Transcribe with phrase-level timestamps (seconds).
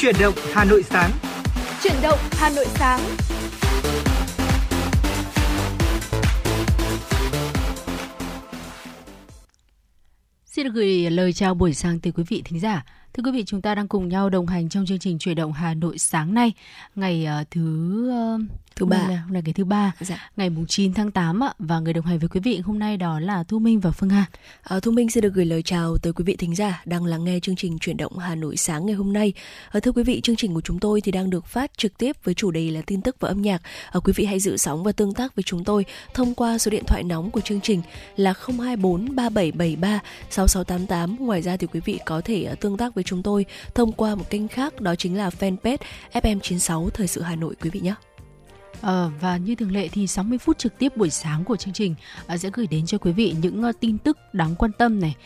[0.00, 1.10] Chuyển động Hà Nội sáng.
[1.82, 3.00] Chuyển động Hà Nội sáng.
[10.44, 12.84] Xin được gửi lời chào buổi sáng tới quý vị thính giả.
[13.16, 15.52] Thưa quý vị, chúng ta đang cùng nhau đồng hành trong chương trình chuyển động
[15.52, 16.52] Hà Nội sáng nay,
[16.94, 18.40] ngày uh, thứ uh,
[18.76, 20.30] thứ ba hôm nay ngày thứ ba dạ.
[20.36, 22.96] ngày mùng 9 tháng 8 ạ và người đồng hành với quý vị hôm nay
[22.96, 24.24] đó là Thu Minh và Phương Hà.
[24.62, 27.24] À, Thu Minh xin được gửi lời chào tới quý vị thính giả đang lắng
[27.24, 29.32] nghe chương trình chuyển động Hà Nội sáng ngày hôm nay.
[29.70, 32.16] À, thưa quý vị, chương trình của chúng tôi thì đang được phát trực tiếp
[32.24, 33.62] với chủ đề là tin tức và âm nhạc.
[33.90, 36.70] À, quý vị hãy giữ sóng và tương tác với chúng tôi thông qua số
[36.70, 37.82] điện thoại nóng của chương trình
[38.16, 41.26] là 024 3773 6688.
[41.26, 44.30] Ngoài ra thì quý vị có thể tương tác với chúng tôi thông qua một
[44.30, 45.78] kênh khác đó chính là fanpage
[46.12, 47.94] FM96 Thời sự Hà Nội quý vị nhé.
[48.80, 51.94] À, và như thường lệ thì 60 phút trực tiếp buổi sáng của chương trình
[52.26, 55.16] à, sẽ gửi đến cho quý vị những uh, tin tức đáng quan tâm này,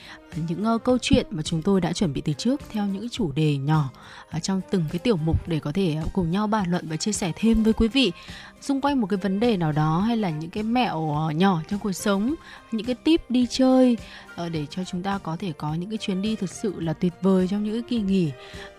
[0.49, 3.33] những uh, câu chuyện mà chúng tôi đã chuẩn bị từ trước theo những chủ
[3.33, 3.91] đề nhỏ
[4.37, 6.97] uh, trong từng cái tiểu mục để có thể uh, cùng nhau bàn luận và
[6.97, 8.13] chia sẻ thêm với quý vị
[8.61, 11.61] xung quanh một cái vấn đề nào đó hay là những cái mẹo ờ, nhỏ
[11.69, 12.35] trong cuộc sống,
[12.73, 13.97] những cái tip đi chơi
[14.35, 16.93] ờ, để cho chúng ta có thể có những cái chuyến đi thực sự là
[16.93, 18.31] tuyệt vời trong những cái kỳ nghỉ.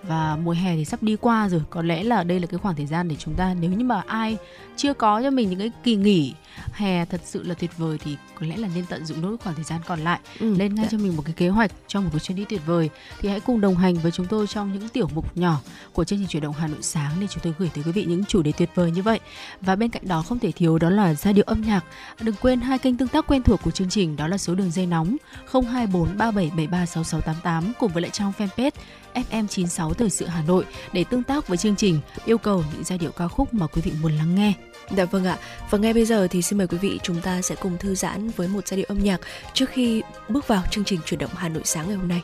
[0.04, 2.76] Và mùa hè thì sắp đi qua rồi có lẽ là đây là cái khoảng
[2.76, 4.38] thời gian để chúng ta nếu như mà ai
[4.82, 6.34] chưa có cho mình những cái kỳ nghỉ.
[6.72, 9.56] Hè thật sự là tuyệt vời thì có lẽ là nên tận dụng nốt khoảng
[9.56, 10.90] thời gian còn lại ừ, lên ngay dạ.
[10.92, 12.90] cho mình một cái kế hoạch cho một cái chuyến đi tuyệt vời.
[13.20, 15.62] Thì hãy cùng đồng hành với chúng tôi trong những tiểu mục nhỏ
[15.94, 18.06] của chương trình chuyển động Hà Nội sáng để chúng tôi gửi tới quý vị
[18.06, 19.20] những chủ đề tuyệt vời như vậy.
[19.62, 21.86] Và bên cạnh đó không thể thiếu đó là giai điệu âm nhạc.
[22.22, 24.72] Đừng quên hai kênh tương tác quen thuộc của chương trình đó là số đường
[24.72, 25.18] dây nóng
[25.52, 28.72] 024 3773 6688 cùng với lại trong fanpage
[29.14, 32.98] FM96 Thời sự Hà Nội để tương tác với chương trình, yêu cầu những giai
[32.98, 34.54] điệu ca khúc mà quý vị muốn lắng nghe.
[34.98, 35.38] Dạ vâng ạ.
[35.70, 38.30] Và ngay bây giờ thì xin mời quý vị chúng ta sẽ cùng thư giãn
[38.30, 39.22] với một giai điệu âm nhạc
[39.54, 42.22] trước khi bước vào chương trình chuyển động Hà Nội sáng ngày hôm nay.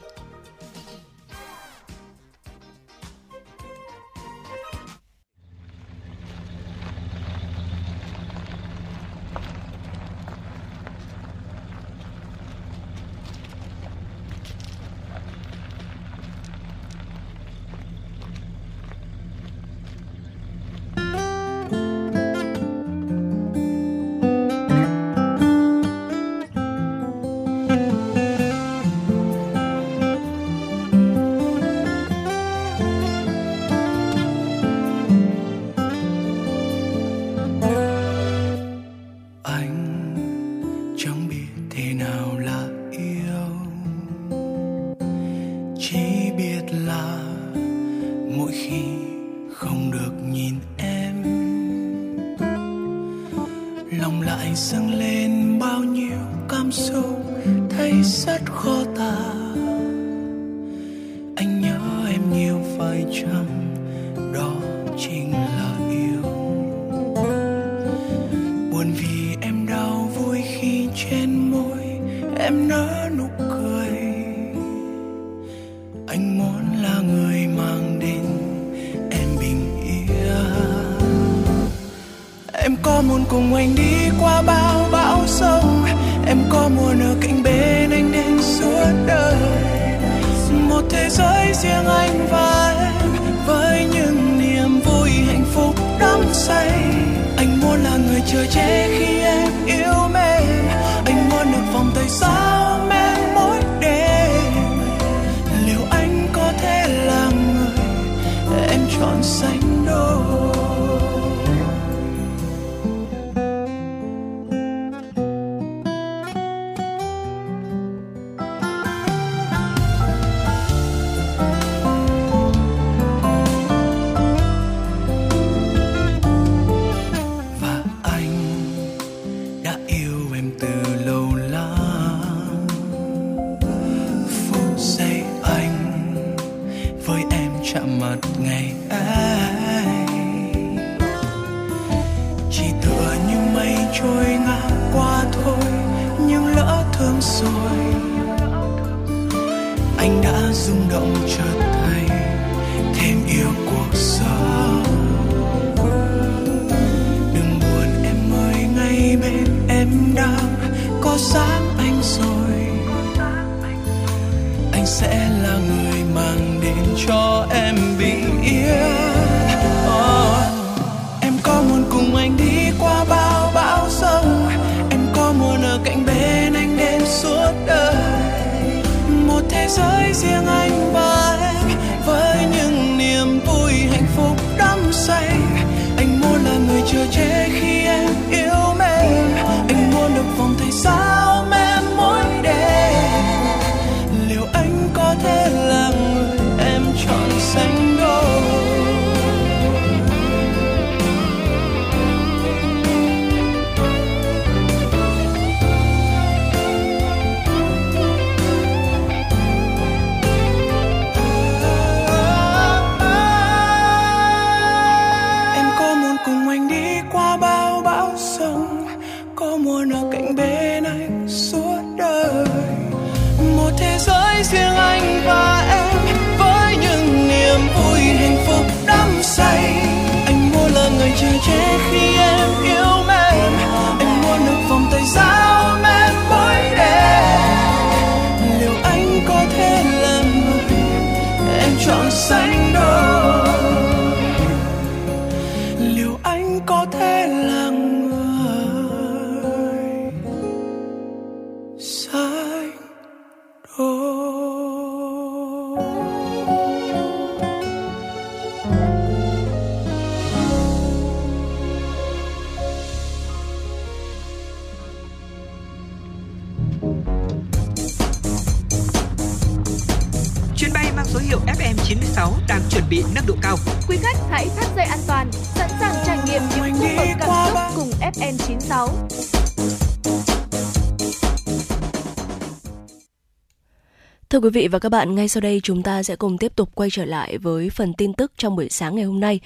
[284.38, 286.70] Thưa quý vị và các bạn, ngay sau đây chúng ta sẽ cùng tiếp tục
[286.76, 289.40] quay trở lại với phần tin tức trong buổi sáng ngày hôm nay.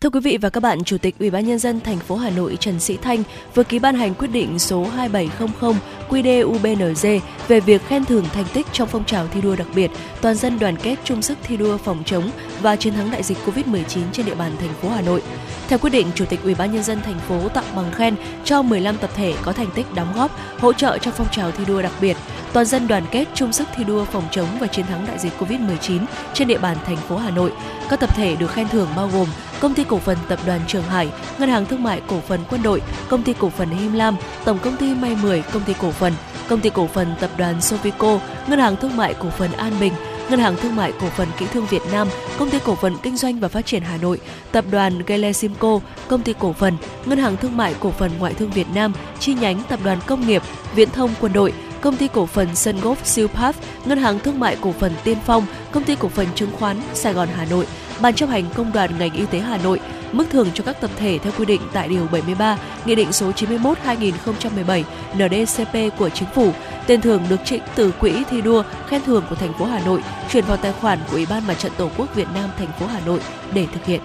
[0.00, 2.30] Thưa quý vị và các bạn, Chủ tịch Ủy ban nhân dân thành phố Hà
[2.30, 3.22] Nội Trần Sĩ Thanh
[3.54, 5.74] vừa ký ban hành quyết định số 2700
[6.08, 10.34] QĐ-UBND về việc khen thưởng thành tích trong phong trào thi đua đặc biệt toàn
[10.34, 12.30] dân đoàn kết chung sức thi đua phòng chống
[12.62, 15.22] và chiến thắng đại dịch Covid-19 trên địa bàn thành phố Hà Nội.
[15.68, 18.62] Theo quyết định, Chủ tịch Ủy ban nhân dân thành phố tặng bằng khen cho
[18.62, 20.30] 15 tập thể có thành tích đóng góp,
[20.60, 22.16] hỗ trợ cho phong trào thi đua đặc biệt
[22.54, 25.32] toàn dân đoàn kết chung sức thi đua phòng chống và chiến thắng đại dịch
[25.38, 27.52] Covid-19 trên địa bàn thành phố Hà Nội.
[27.90, 29.28] Các tập thể được khen thưởng bao gồm
[29.60, 32.62] Công ty cổ phần Tập đoàn Trường Hải, Ngân hàng Thương mại Cổ phần Quân
[32.62, 35.90] đội, Công ty cổ phần Him Lam, Tổng công ty May 10, Công ty cổ
[35.90, 36.12] phần,
[36.48, 38.18] Công ty cổ phần Tập đoàn Sovico,
[38.48, 39.92] Ngân hàng Thương mại Cổ phần An Bình,
[40.30, 43.16] Ngân hàng Thương mại Cổ phần Kỹ thương Việt Nam, Công ty Cổ phần Kinh
[43.16, 44.20] doanh và Phát triển Hà Nội,
[44.52, 48.50] Tập đoàn Gelesimco, Công ty Cổ phần, Ngân hàng Thương mại Cổ phần Ngoại thương
[48.50, 50.42] Việt Nam, chi nhánh Tập đoàn Công nghiệp,
[50.74, 54.56] Viễn thông Quân đội, Công ty Cổ phần Sun Golf Silpath, Ngân hàng Thương mại
[54.60, 57.66] Cổ phần Tiên Phong, Công ty Cổ phần Chứng khoán Sài Gòn Hà Nội,
[58.00, 59.80] Ban chấp hành Công đoàn ngành y tế Hà Nội,
[60.12, 63.30] mức thưởng cho các tập thể theo quy định tại Điều 73, Nghị định số
[63.30, 64.82] 91-2017
[65.14, 66.52] NDCP của Chính phủ.
[66.86, 70.02] Tiền thưởng được trích từ Quỹ thi đua khen thưởng của thành phố Hà Nội
[70.30, 72.86] chuyển vào tài khoản của Ủy ban Mặt trận Tổ quốc Việt Nam thành phố
[72.86, 73.20] Hà Nội
[73.52, 74.00] để thực hiện.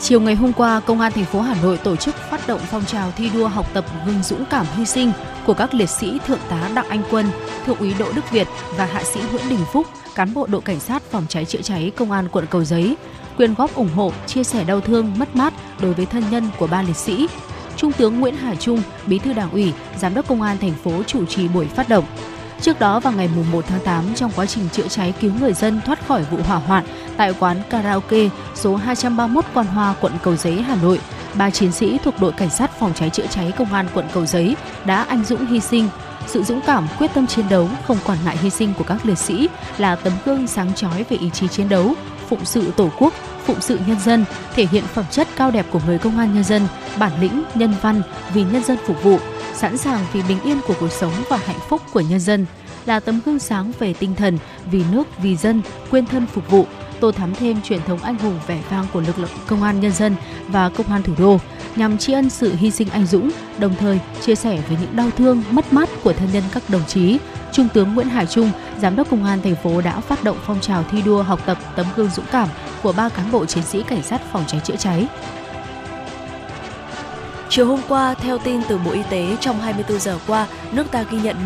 [0.00, 2.84] Chiều ngày hôm qua, Công an thành phố Hà Nội tổ chức phát động phong
[2.84, 5.12] trào thi đua học tập gương dũng cảm hy sinh
[5.46, 7.26] của các liệt sĩ Thượng tá Đặng Anh Quân,
[7.66, 10.80] Thượng úy Đỗ Đức Việt và Hạ sĩ Nguyễn Đình Phúc, cán bộ đội cảnh
[10.80, 12.96] sát phòng cháy chữa cháy Công an quận Cầu Giấy,
[13.36, 16.66] quyên góp ủng hộ, chia sẻ đau thương, mất mát đối với thân nhân của
[16.66, 17.28] ba liệt sĩ.
[17.76, 21.02] Trung tướng Nguyễn Hải Trung, Bí thư Đảng ủy, Giám đốc Công an thành phố
[21.06, 22.04] chủ trì buổi phát động.
[22.60, 25.80] Trước đó vào ngày 1 tháng 8 trong quá trình chữa cháy cứu người dân
[25.86, 26.84] thoát khỏi vụ hỏa hoạn
[27.16, 31.00] tại quán karaoke số 231 Quan Hoa, quận Cầu Giấy, Hà Nội,
[31.34, 34.26] ba chiến sĩ thuộc đội cảnh sát phòng cháy chữa cháy công an quận Cầu
[34.26, 35.88] Giấy đã anh dũng hy sinh.
[36.26, 39.18] Sự dũng cảm, quyết tâm chiến đấu, không quản ngại hy sinh của các liệt
[39.18, 39.48] sĩ
[39.78, 41.94] là tấm gương sáng chói về ý chí chiến đấu,
[42.28, 43.12] phụng sự Tổ quốc,
[43.44, 46.44] phụng sự nhân dân, thể hiện phẩm chất cao đẹp của người công an nhân
[46.44, 46.66] dân,
[46.98, 48.02] bản lĩnh, nhân văn,
[48.34, 49.18] vì nhân dân phục vụ,
[49.56, 52.46] sẵn sàng vì bình yên của cuộc sống và hạnh phúc của nhân dân,
[52.86, 54.38] là tấm gương sáng về tinh thần
[54.70, 56.66] vì nước, vì dân, quên thân phục vụ,
[57.00, 59.92] tô thắm thêm truyền thống anh hùng vẻ vang của lực lượng công an nhân
[59.92, 60.16] dân
[60.48, 61.38] và công an thủ đô
[61.76, 65.10] nhằm tri ân sự hy sinh anh dũng, đồng thời chia sẻ với những đau
[65.16, 67.18] thương, mất mát của thân nhân các đồng chí.
[67.52, 70.60] Trung tướng Nguyễn Hải Trung, Giám đốc Công an thành phố đã phát động phong
[70.60, 72.48] trào thi đua học tập tấm gương dũng cảm
[72.82, 75.06] của ba cán bộ chiến sĩ cảnh sát phòng cháy chữa cháy.
[77.48, 81.04] Chiều hôm qua, theo tin từ Bộ Y tế, trong 24 giờ qua, nước ta
[81.10, 81.36] ghi nhận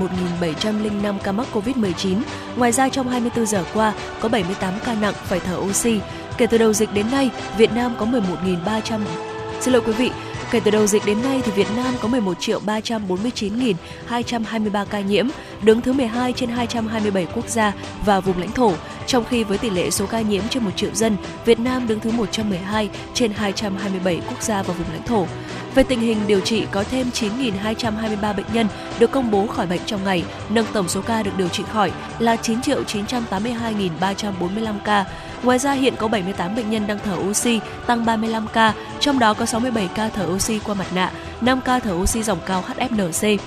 [0.40, 2.20] 1.705 ca mắc COVID-19.
[2.56, 6.00] Ngoài ra, trong 24 giờ qua, có 78 ca nặng phải thở oxy.
[6.36, 9.00] Kể từ đầu dịch đến nay, Việt Nam có 11.300...
[9.60, 10.10] Xin lỗi quý vị,
[10.50, 15.28] Kể từ đầu dịch đến nay thì Việt Nam có 11 triệu 349.223 ca nhiễm,
[15.62, 17.72] đứng thứ 12 trên 227 quốc gia
[18.04, 18.72] và vùng lãnh thổ,
[19.10, 22.00] trong khi với tỷ lệ số ca nhiễm trên 1 triệu dân, Việt Nam đứng
[22.00, 25.26] thứ 112 trên 227 quốc gia và vùng lãnh thổ.
[25.74, 28.66] Về tình hình điều trị có thêm 9.223 bệnh nhân
[28.98, 31.92] được công bố khỏi bệnh trong ngày, nâng tổng số ca được điều trị khỏi
[32.18, 35.04] là 9.982.345 ca.
[35.42, 39.34] Ngoài ra hiện có 78 bệnh nhân đang thở oxy, tăng 35 ca, trong đó
[39.34, 43.38] có 67 ca thở oxy qua mặt nạ, 5 ca thở oxy dòng cao HFNC,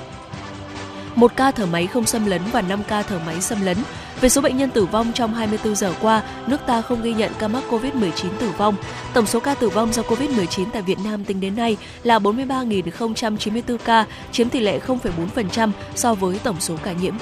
[1.16, 3.78] một ca thở máy không xâm lấn và 5 ca thở máy xâm lấn.
[4.22, 7.32] Về số bệnh nhân tử vong trong 24 giờ qua, nước ta không ghi nhận
[7.40, 8.76] ca mắc COVID-19 tử vong.
[9.14, 13.78] Tổng số ca tử vong do COVID-19 tại Việt Nam tính đến nay là 43.094
[13.78, 17.14] ca, chiếm tỷ lệ 0,4% so với tổng số ca nhiễm.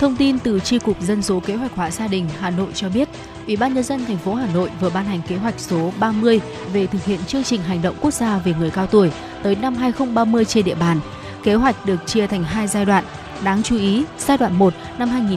[0.00, 2.88] Thông tin từ Tri cục Dân số Kế hoạch hóa gia đình Hà Nội cho
[2.88, 3.08] biết,
[3.46, 6.40] Ủy ban nhân dân thành phố Hà Nội vừa ban hành kế hoạch số 30
[6.72, 9.10] về thực hiện chương trình hành động quốc gia về người cao tuổi
[9.42, 11.00] tới năm 2030 trên địa bàn.
[11.42, 13.04] Kế hoạch được chia thành hai giai đoạn.
[13.44, 15.28] Đáng chú ý, giai đoạn 1 năm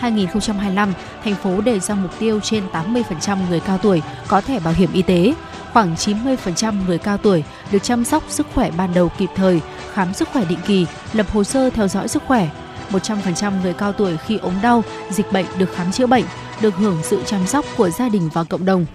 [0.00, 0.92] 2022-2025,
[1.24, 4.92] thành phố đề ra mục tiêu trên 80% người cao tuổi có thẻ bảo hiểm
[4.92, 5.34] y tế.
[5.72, 9.60] Khoảng 90% người cao tuổi được chăm sóc sức khỏe ban đầu kịp thời,
[9.92, 12.48] khám sức khỏe định kỳ, lập hồ sơ theo dõi sức khỏe.
[12.90, 16.24] 100% người cao tuổi khi ốm đau, dịch bệnh được khám chữa bệnh,
[16.60, 18.86] được hưởng sự chăm sóc của gia đình và cộng đồng.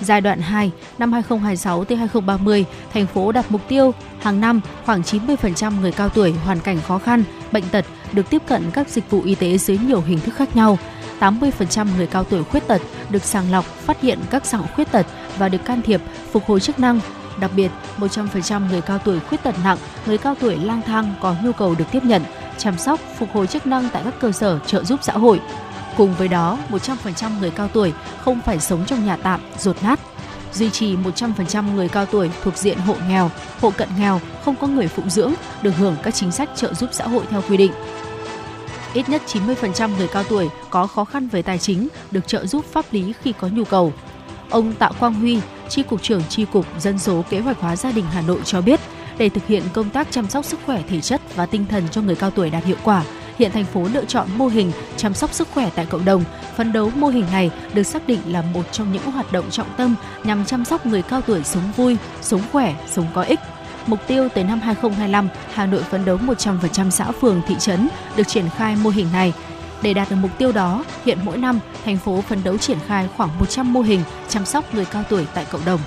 [0.00, 5.02] Giai đoạn 2, năm 2026 tới 2030, thành phố đặt mục tiêu hàng năm khoảng
[5.02, 9.10] 90% người cao tuổi hoàn cảnh khó khăn, bệnh tật được tiếp cận các dịch
[9.10, 10.78] vụ y tế dưới nhiều hình thức khác nhau.
[11.20, 15.06] 80% người cao tuổi khuyết tật được sàng lọc, phát hiện các dạng khuyết tật
[15.38, 16.00] và được can thiệp,
[16.32, 17.00] phục hồi chức năng.
[17.40, 21.34] Đặc biệt, 100% người cao tuổi khuyết tật nặng, người cao tuổi lang thang có
[21.42, 22.22] nhu cầu được tiếp nhận,
[22.58, 25.40] chăm sóc, phục hồi chức năng tại các cơ sở trợ giúp xã hội.
[25.98, 30.00] Cùng với đó, 100% người cao tuổi không phải sống trong nhà tạm, rột nát.
[30.52, 34.66] Duy trì 100% người cao tuổi thuộc diện hộ nghèo, hộ cận nghèo, không có
[34.66, 37.72] người phụng dưỡng, được hưởng các chính sách trợ giúp xã hội theo quy định.
[38.94, 42.64] Ít nhất 90% người cao tuổi có khó khăn về tài chính được trợ giúp
[42.72, 43.92] pháp lý khi có nhu cầu.
[44.50, 47.92] Ông Tạ Quang Huy, Tri Cục trưởng Tri Cục Dân số Kế hoạch hóa Gia
[47.92, 48.80] đình Hà Nội cho biết,
[49.18, 52.02] để thực hiện công tác chăm sóc sức khỏe thể chất và tinh thần cho
[52.02, 53.04] người cao tuổi đạt hiệu quả,
[53.38, 56.24] hiện thành phố lựa chọn mô hình chăm sóc sức khỏe tại cộng đồng.
[56.56, 59.74] Phấn đấu mô hình này được xác định là một trong những hoạt động trọng
[59.76, 63.40] tâm nhằm chăm sóc người cao tuổi sống vui, sống khỏe, sống có ích.
[63.86, 68.28] Mục tiêu tới năm 2025, Hà Nội phấn đấu 100% xã phường, thị trấn được
[68.28, 69.32] triển khai mô hình này.
[69.82, 73.08] Để đạt được mục tiêu đó, hiện mỗi năm thành phố phấn đấu triển khai
[73.16, 75.80] khoảng 100 mô hình chăm sóc người cao tuổi tại cộng đồng.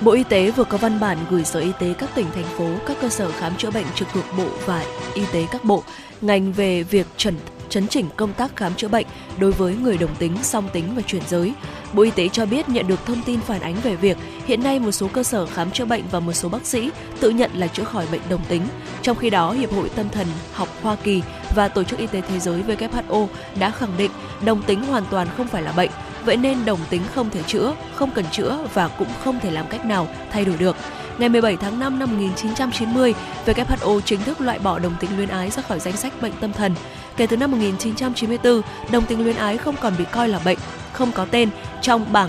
[0.00, 2.68] Bộ Y tế vừa có văn bản gửi Sở Y tế các tỉnh, thành phố,
[2.86, 4.84] các cơ sở khám chữa bệnh trực thuộc Bộ và
[5.14, 5.82] Y tế các bộ,
[6.20, 7.34] ngành về việc chẩn
[7.68, 9.06] chấn chỉnh công tác khám chữa bệnh
[9.38, 11.52] đối với người đồng tính, song tính và chuyển giới.
[11.92, 14.78] Bộ Y tế cho biết nhận được thông tin phản ánh về việc hiện nay
[14.78, 17.66] một số cơ sở khám chữa bệnh và một số bác sĩ tự nhận là
[17.66, 18.62] chữa khỏi bệnh đồng tính.
[19.02, 21.22] Trong khi đó, Hiệp hội Tâm thần học Hoa Kỳ
[21.56, 23.26] và Tổ chức Y tế Thế giới WHO
[23.58, 24.10] đã khẳng định
[24.44, 25.90] đồng tính hoàn toàn không phải là bệnh,
[26.24, 29.66] vậy nên đồng tính không thể chữa, không cần chữa và cũng không thể làm
[29.70, 30.76] cách nào thay đổi được.
[31.18, 33.14] Ngày 17 tháng 5 năm 1990,
[33.46, 36.52] WHO chính thức loại bỏ đồng tính luyến ái ra khỏi danh sách bệnh tâm
[36.52, 36.74] thần.
[37.16, 40.58] Kể từ năm 1994, đồng tính luyến ái không còn bị coi là bệnh,
[40.92, 41.48] không có tên
[41.82, 42.28] trong bảng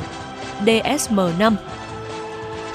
[0.66, 1.56] DSM-5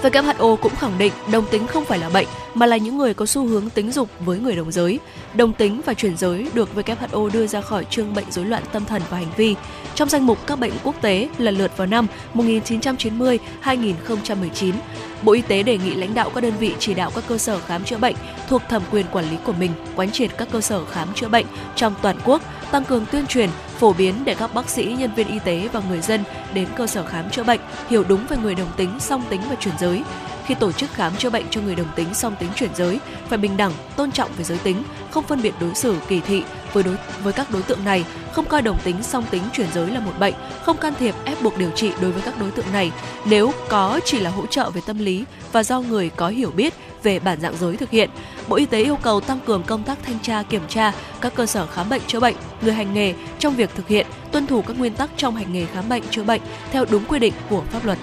[0.03, 3.27] WHO cũng khẳng định đồng tính không phải là bệnh mà là những người có
[3.27, 4.99] xu hướng tính dục với người đồng giới.
[5.35, 8.85] Đồng tính và chuyển giới được WHO đưa ra khỏi chương bệnh rối loạn tâm
[8.85, 9.57] thần và hành vi
[9.95, 14.75] trong danh mục các bệnh quốc tế lần lượt vào năm 1990, 2019.
[15.23, 17.59] Bộ Y tế đề nghị lãnh đạo các đơn vị chỉ đạo các cơ sở
[17.59, 18.17] khám chữa bệnh
[18.49, 21.47] thuộc thẩm quyền quản lý của mình quán triệt các cơ sở khám chữa bệnh
[21.77, 25.29] trong toàn quốc, tăng cường tuyên truyền, phổ biến để các bác sĩ, nhân viên
[25.29, 28.55] y tế và người dân đến cơ sở khám chữa bệnh hiểu đúng về người
[28.55, 30.03] đồng tính, song tính và chuyển giới.
[30.51, 33.39] Khi tổ chức khám chữa bệnh cho người đồng tính, song tính, chuyển giới phải
[33.39, 36.43] bình đẳng, tôn trọng về giới tính, không phân biệt đối xử kỳ thị
[36.73, 39.91] với đối với các đối tượng này, không coi đồng tính, song tính, chuyển giới
[39.91, 42.73] là một bệnh, không can thiệp ép buộc điều trị đối với các đối tượng
[42.73, 42.93] này.
[43.25, 46.75] Nếu có chỉ là hỗ trợ về tâm lý và do người có hiểu biết
[47.03, 48.11] về bản dạng giới thực hiện.
[48.49, 51.47] Bộ Y tế yêu cầu tăng cường công tác thanh tra kiểm tra các cơ
[51.47, 54.79] sở khám bệnh chữa bệnh, người hành nghề trong việc thực hiện tuân thủ các
[54.79, 56.41] nguyên tắc trong hành nghề khám bệnh chữa bệnh
[56.71, 57.99] theo đúng quy định của pháp luật.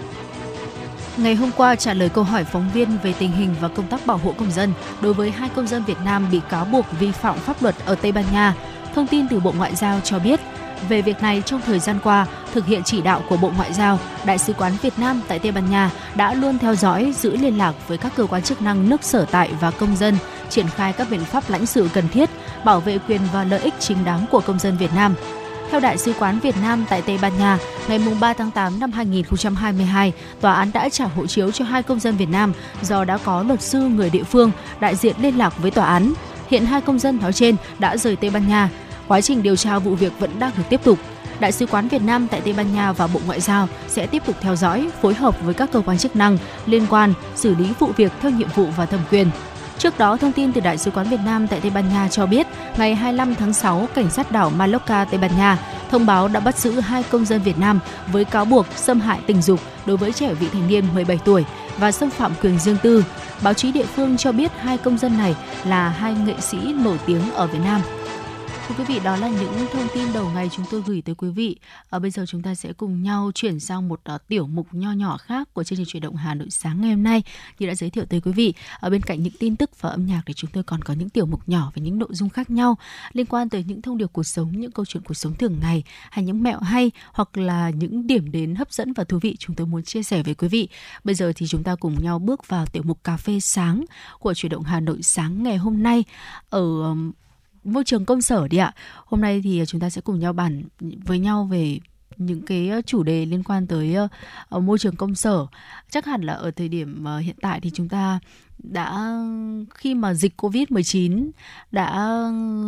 [1.17, 4.05] Ngày hôm qua trả lời câu hỏi phóng viên về tình hình và công tác
[4.05, 7.11] bảo hộ công dân đối với hai công dân Việt Nam bị cáo buộc vi
[7.11, 8.53] phạm pháp luật ở Tây Ban Nha,
[8.95, 10.39] thông tin từ Bộ Ngoại giao cho biết
[10.89, 13.99] về việc này trong thời gian qua, thực hiện chỉ đạo của Bộ Ngoại giao,
[14.25, 17.57] Đại sứ quán Việt Nam tại Tây Ban Nha đã luôn theo dõi, giữ liên
[17.57, 20.17] lạc với các cơ quan chức năng nước sở tại và công dân,
[20.49, 22.29] triển khai các biện pháp lãnh sự cần thiết,
[22.65, 25.15] bảo vệ quyền và lợi ích chính đáng của công dân Việt Nam.
[25.71, 27.57] Theo Đại sứ quán Việt Nam tại Tây Ban Nha,
[27.87, 31.99] ngày 3 tháng 8 năm 2022, tòa án đã trả hộ chiếu cho hai công
[31.99, 35.57] dân Việt Nam do đã có luật sư người địa phương đại diện liên lạc
[35.57, 36.13] với tòa án.
[36.47, 38.69] Hiện hai công dân nói trên đã rời Tây Ban Nha.
[39.07, 40.99] Quá trình điều tra vụ việc vẫn đang được tiếp tục.
[41.39, 44.23] Đại sứ quán Việt Nam tại Tây Ban Nha và Bộ Ngoại giao sẽ tiếp
[44.25, 47.73] tục theo dõi, phối hợp với các cơ quan chức năng liên quan xử lý
[47.79, 49.29] vụ việc theo nhiệm vụ và thẩm quyền.
[49.77, 52.25] Trước đó, thông tin từ Đại sứ quán Việt Nam tại Tây Ban Nha cho
[52.25, 55.57] biết, ngày 25 tháng 6, cảnh sát đảo Mallorca, Tây Ban Nha
[55.91, 57.79] thông báo đã bắt giữ hai công dân Việt Nam
[58.11, 61.45] với cáo buộc xâm hại tình dục đối với trẻ vị thành niên 17 tuổi
[61.77, 63.03] và xâm phạm quyền riêng tư.
[63.41, 66.97] Báo chí địa phương cho biết hai công dân này là hai nghệ sĩ nổi
[67.05, 67.81] tiếng ở Việt Nam
[68.67, 71.29] Thưa quý vị, đó là những thông tin đầu ngày chúng tôi gửi tới quý
[71.29, 71.55] vị.
[71.89, 74.91] À, bây giờ chúng ta sẽ cùng nhau chuyển sang một uh, tiểu mục nho
[74.91, 77.23] nhỏ khác của chương trình chuyển động Hà Nội sáng ngày hôm nay.
[77.59, 80.05] Như đã giới thiệu tới quý vị, ở bên cạnh những tin tức và âm
[80.05, 82.49] nhạc thì chúng tôi còn có những tiểu mục nhỏ về những nội dung khác
[82.49, 82.77] nhau
[83.13, 85.83] liên quan tới những thông điệp cuộc sống, những câu chuyện cuộc sống thường ngày
[86.11, 89.55] hay những mẹo hay hoặc là những điểm đến hấp dẫn và thú vị chúng
[89.55, 90.69] tôi muốn chia sẻ với quý vị.
[91.03, 93.85] Bây giờ thì chúng ta cùng nhau bước vào tiểu mục cà phê sáng
[94.19, 96.03] của chuyển động Hà Nội sáng ngày hôm nay
[96.49, 96.95] ở
[97.67, 98.73] môi trường công sở đi ạ.
[99.05, 100.63] Hôm nay thì ờ, chúng ta sẽ cùng nhau bàn
[101.05, 101.79] với nhau về
[102.17, 103.95] những cái ờ, chủ đề liên quan tới
[104.49, 105.45] ờ, môi trường công sở
[105.89, 108.19] chắc hẳn là ở thời điểm hiện tại thì chúng ta
[108.63, 109.15] đã
[109.75, 111.29] khi mà dịch Covid-19
[111.71, 112.11] đã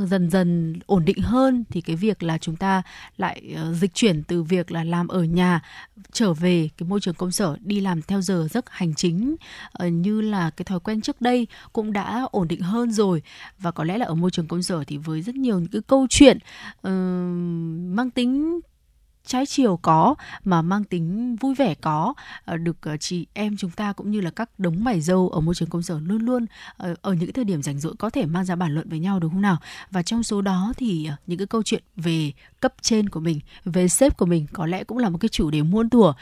[0.08, 2.82] dần dần ổn định hơn thì cái việc là chúng ta
[3.18, 5.62] lại ờ, dịch chuyển từ việc là làm ở nhà
[6.12, 9.36] trở về cái môi trường công sở đi làm theo giờ giấc hành chính
[9.72, 13.22] ờ, như là cái thói quen trước đây cũng đã ổn định hơn rồi.
[13.60, 15.82] Và có lẽ là ở môi trường công sở thì với rất nhiều những cái
[15.88, 16.38] câu chuyện
[16.78, 16.90] uh,
[17.96, 18.60] mang tính
[19.30, 22.14] trái chiều có mà mang tính vui vẻ có
[22.46, 25.40] ờ, được ờ, chị em chúng ta cũng như là các đống mày dâu ở
[25.40, 26.46] môi trường công sở luôn luôn
[26.78, 29.20] ờ, ở những thời điểm rảnh rỗi có thể mang ra bàn luận với nhau
[29.20, 29.58] đúng không nào?
[29.92, 33.88] Và trong số đó thì những cái câu chuyện về cấp trên của mình về
[33.88, 36.14] sếp của mình có lẽ cũng là một cái chủ đề muôn thuở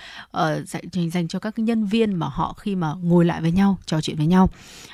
[0.66, 4.02] dành dành cho các nhân viên mà họ khi mà ngồi lại với nhau trò
[4.02, 4.50] chuyện với nhau.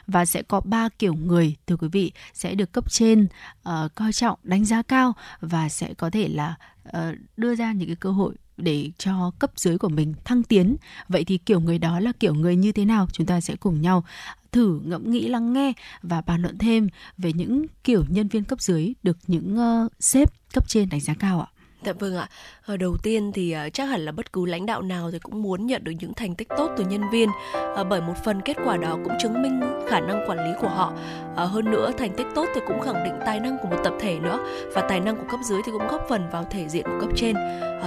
[0.08, 3.28] Và sẽ có ba kiểu người thưa quý vị sẽ được cấp trên
[3.70, 7.88] uh, coi trọng đánh giá cao và sẽ có thể là Ờ, đưa ra những
[7.88, 10.76] cái cơ hội để cho cấp dưới của mình thăng tiến.
[11.10, 13.08] Vậy thì kiểu người đó là kiểu người như thế nào?
[13.12, 14.04] Chúng ta sẽ cùng nhau
[14.52, 16.88] thử ngẫm nghĩ lắng nghe và bàn luận thêm
[17.18, 21.14] về những kiểu nhân viên cấp dưới được những uh, sếp cấp trên đánh giá
[21.14, 21.53] cao ạ.
[21.86, 22.28] Dạ vâng ạ.
[22.66, 25.42] Ờ, đầu tiên thì uh, chắc hẳn là bất cứ lãnh đạo nào thì cũng
[25.42, 28.58] muốn nhận được những thành tích tốt từ nhân viên uh, bởi một phần kết
[28.66, 30.94] quả đó cũng chứng minh khả năng quản lý của họ.
[31.34, 33.94] Uh, hơn nữa thành tích tốt thì cũng khẳng định tài năng của một tập
[34.00, 34.40] thể nữa
[34.74, 37.10] và tài năng của cấp dưới thì cũng góp phần vào thể diện của cấp
[37.16, 37.36] trên.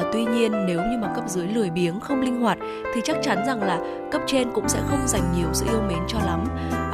[0.01, 2.59] Uh, tuy nhiên nếu như mà cấp dưới lười biếng không linh hoạt
[2.95, 3.81] thì chắc chắn rằng là
[4.13, 6.45] cấp trên cũng sẽ không dành nhiều sự yêu mến cho lắm.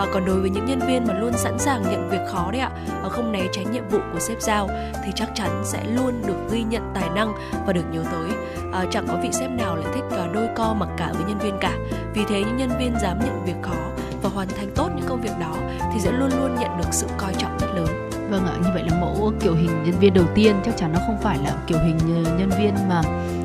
[0.03, 2.61] Uh, còn đối với những nhân viên mà luôn sẵn sàng nhận việc khó đấy
[2.61, 2.71] ạ,
[3.07, 4.69] uh, không né tránh nhiệm vụ của sếp giao
[5.05, 7.33] thì chắc chắn sẽ luôn được ghi nhận tài năng
[7.67, 8.31] và được nhớ tới.
[8.73, 11.39] À, chẳng có vị sếp nào lại thích à, đôi co mặc cả với nhân
[11.39, 11.73] viên cả.
[12.15, 13.77] Vì thế những nhân viên dám nhận việc khó
[14.23, 15.55] và hoàn thành tốt những công việc đó
[15.95, 18.11] thì sẽ luôn luôn nhận được sự coi trọng rất lớn.
[18.31, 20.57] Vâng ạ như vậy là mẫu kiểu hình nhân viên đầu tiên.
[20.65, 23.03] Chắc chắn nó không phải là kiểu hình ờ, nhân viên mà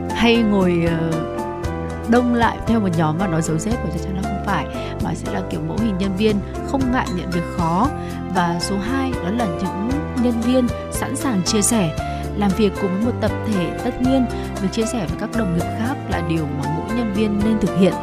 [0.10, 1.12] hay ngồi ờ,
[2.10, 4.66] đông lại theo một nhóm và nói dấu dép Và chắc chắn là không phải
[5.04, 6.36] mà sẽ là kiểu mẫu hình nhân viên
[6.68, 7.90] không ngại nhận việc khó.
[8.36, 9.90] Và số 2 đó là những
[10.24, 11.96] nhân viên sẵn sàng chia sẻ
[12.38, 14.26] làm việc cùng với một tập thể tất nhiên
[14.62, 17.60] việc chia sẻ với các đồng nghiệp khác là điều mà mỗi nhân viên nên
[17.60, 17.94] thực hiện.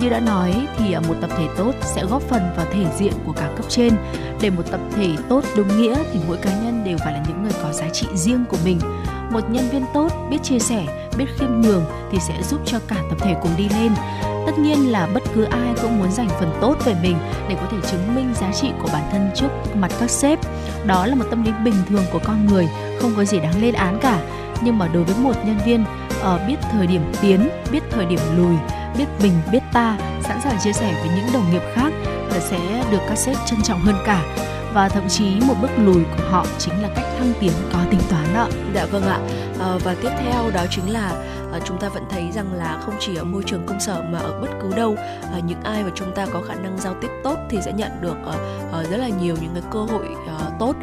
[0.00, 3.12] Như đã nói thì à, một tập thể tốt sẽ góp phần vào thể diện
[3.26, 3.92] của cả cấp trên.
[4.40, 7.42] Để một tập thể tốt đúng nghĩa thì mỗi cá nhân đều phải là những
[7.42, 8.78] người có giá trị riêng của mình.
[9.30, 12.96] Một nhân viên tốt biết chia sẻ, biết khiêm nhường thì sẽ giúp cho cả
[13.10, 13.92] tập thể cùng đi lên
[14.46, 17.16] tất nhiên là bất cứ ai cũng muốn dành phần tốt về mình
[17.48, 20.38] để có thể chứng minh giá trị của bản thân trước mặt các sếp
[20.86, 22.68] đó là một tâm lý bình thường của con người
[23.00, 24.20] không có gì đáng lên án cả
[24.62, 25.84] nhưng mà đối với một nhân viên
[26.34, 28.56] uh, biết thời điểm tiến biết thời điểm lùi
[28.98, 31.92] biết mình biết ta sẵn sàng chia sẻ với những đồng nghiệp khác
[32.32, 34.24] là sẽ được các sếp trân trọng hơn cả
[34.74, 38.00] và thậm chí một bước lùi của họ chính là cách thăng tiến có tính
[38.10, 38.48] toán đó.
[38.74, 39.18] Dạ vâng ạ.
[39.60, 41.12] À, và tiếp theo đó chính là
[41.54, 44.18] Ờ, chúng ta vẫn thấy rằng là không chỉ ở môi trường công sở mà
[44.18, 44.96] ở bất cứ đâu
[45.32, 47.90] ờ, những ai mà chúng ta có khả năng giao tiếp tốt thì sẽ nhận
[48.00, 48.16] được
[48.72, 50.08] ờ, rất là nhiều những cái cơ hội
[50.58, 50.74] tốt.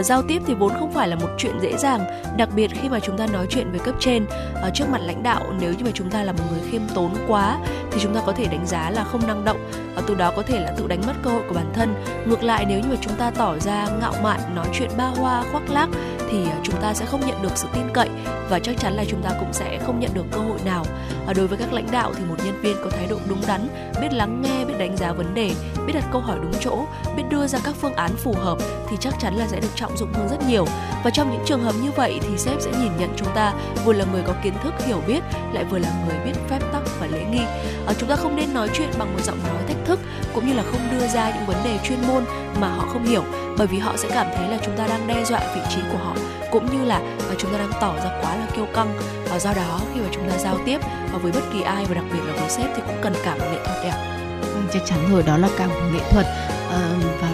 [0.00, 2.00] Giao tiếp thì vốn không phải là một chuyện dễ dàng,
[2.36, 4.26] đặc biệt khi mà chúng ta nói chuyện với cấp trên
[4.74, 7.58] trước mặt lãnh đạo nếu như mà chúng ta là một người khiêm tốn quá
[7.90, 9.70] thì chúng ta có thể đánh giá là không năng động,
[10.06, 11.94] từ đó có thể là tự đánh mất cơ hội của bản thân.
[12.26, 15.44] Ngược lại nếu như mà chúng ta tỏ ra ngạo mạn nói chuyện ba hoa
[15.52, 15.88] khoác lác
[16.30, 18.08] thì chúng ta sẽ không nhận được sự tin cậy
[18.50, 20.84] và chắc chắn là chúng ta cũng sẽ không nhận được cơ hội nào.
[21.26, 23.68] À, đối với các lãnh đạo thì một nhân viên có thái độ đúng đắn
[24.00, 25.50] biết lắng nghe biết đánh giá vấn đề
[25.86, 26.84] biết đặt câu hỏi đúng chỗ
[27.16, 28.58] biết đưa ra các phương án phù hợp
[28.90, 30.66] thì chắc chắn là sẽ được trọng dụng hơn rất nhiều.
[31.04, 33.92] Và trong những trường hợp như vậy thì sếp sẽ nhìn nhận chúng ta vừa
[33.92, 35.20] là người có kiến thức hiểu biết
[35.52, 37.42] lại vừa là người biết phép tắc và lễ nghi.
[37.86, 40.00] À, chúng ta không nên nói chuyện bằng một giọng nói thách thức
[40.34, 42.24] cũng như là không đưa ra những vấn đề chuyên môn
[42.60, 43.24] mà họ không hiểu
[43.58, 45.98] bởi vì họ sẽ cảm thấy là chúng ta đang đe dọa vị trí của
[45.98, 46.14] họ
[46.52, 48.98] cũng như là và chúng ta đang tỏ ra quá là kiêu căng.
[49.30, 50.78] Và do đó khi mà chúng ta giao tiếp
[51.12, 53.34] và với bất kỳ ai và đặc biệt là với sếp thì cũng cần cả
[53.34, 53.94] một nghệ thuật đẹp
[54.40, 56.26] vâng, ừ, chắc chắn rồi đó là cả một nghệ thuật.
[56.70, 57.30] Ờ, và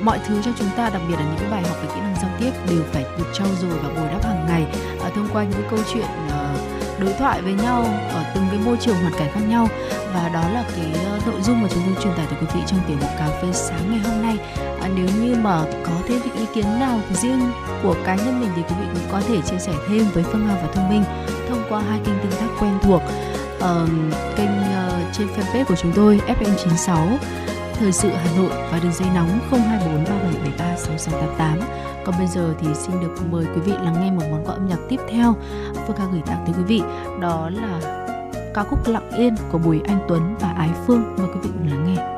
[0.00, 2.16] mọi thứ cho chúng ta đặc biệt là những cái bài học về kỹ năng
[2.22, 4.66] giao tiếp đều phải được trau dồi và bồi đắp hàng ngày.
[5.14, 6.06] Thông qua những câu chuyện
[6.98, 7.84] đối thoại với nhau
[8.14, 9.68] ở từng cái môi trường hoàn cảnh khác nhau
[10.14, 12.60] và đó là cái ờ, nội dung mà chúng tôi truyền tải tới quý vị
[12.66, 14.36] trong tiểu mục cà phê sáng ngày hôm nay.
[14.80, 17.40] À, nếu như mà có thêm những ý kiến nào riêng
[17.82, 20.46] của cá nhân mình thì quý vị cũng có thể chia sẻ thêm với Phương
[20.48, 21.04] hoa và Thông Minh
[21.48, 23.02] thông qua hai kênh tương tác quen thuộc.
[23.56, 23.88] Uh,
[24.36, 27.16] kênh uh, trên fanpage của chúng tôi FM96
[27.82, 31.58] Thời sự Hà Nội và đường dây nóng 024 3773 6688.
[32.04, 34.68] Còn bây giờ thì xin được mời quý vị lắng nghe một món quà âm
[34.68, 35.34] nhạc tiếp theo.
[35.74, 36.82] Phương Ca gửi tặng tới quý vị
[37.20, 38.01] đó là
[38.54, 41.02] ca khúc Lặng Yên của Bùi Anh Tuấn và Ái Phương.
[41.18, 42.11] Mời quý vị cùng lắng nghe.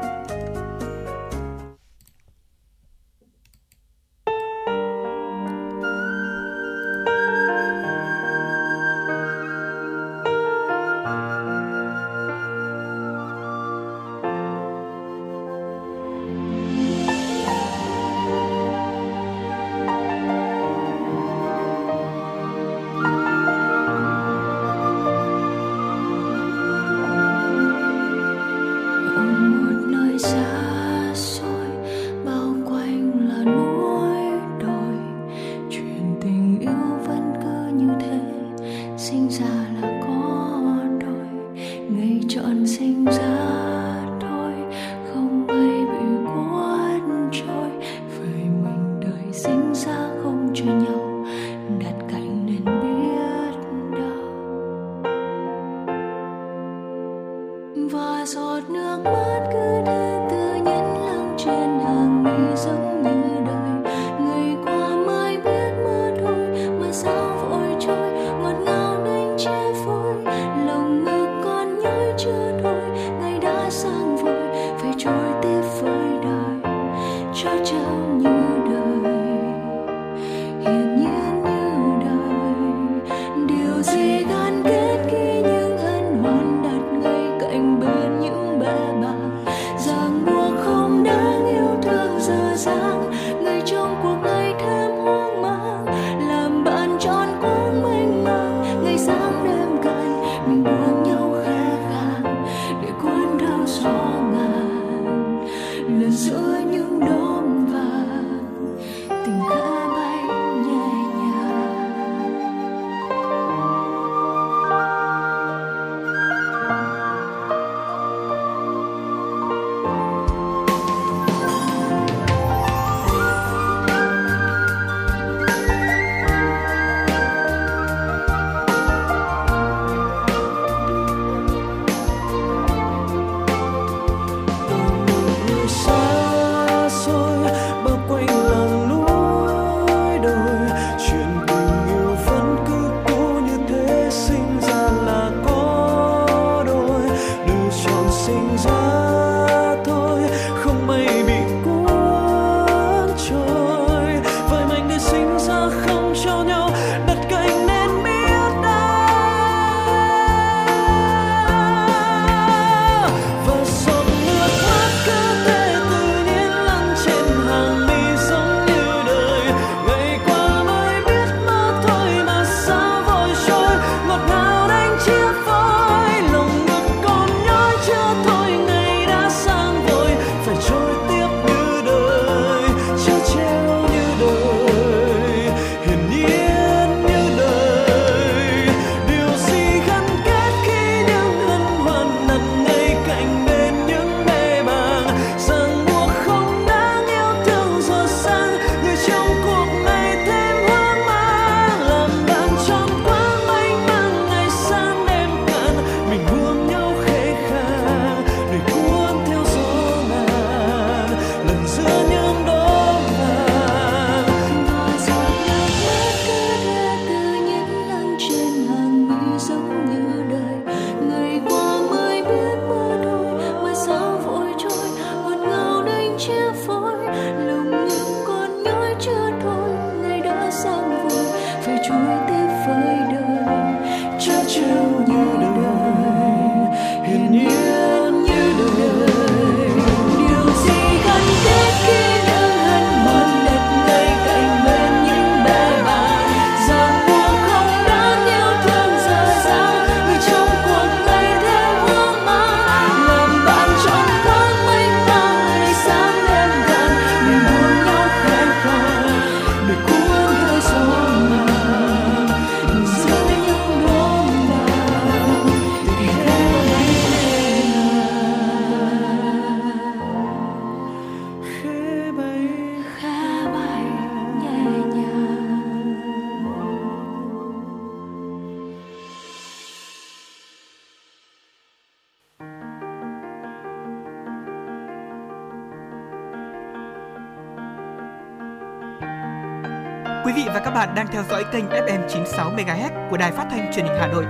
[291.54, 294.24] Kênh FM 96 MHz của đài phát thanh truyền hình Hà Nội.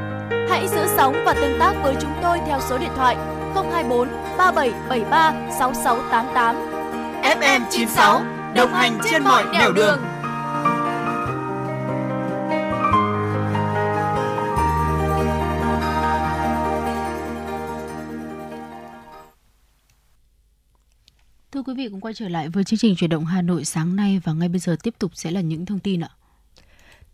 [0.51, 3.17] Hãy giữ sóng và tương tác với chúng tôi theo số điện thoại
[3.55, 4.09] 024
[4.39, 6.57] 3773 6688.
[7.23, 8.23] FM 96
[8.55, 9.99] đồng hành trên mọi nẻo đường.
[21.53, 23.97] Thưa quý vị cũng quay trở lại với chương trình chuyển động Hà Nội sáng
[23.97, 26.09] nay và ngay bây giờ tiếp tục sẽ là những thông tin ạ.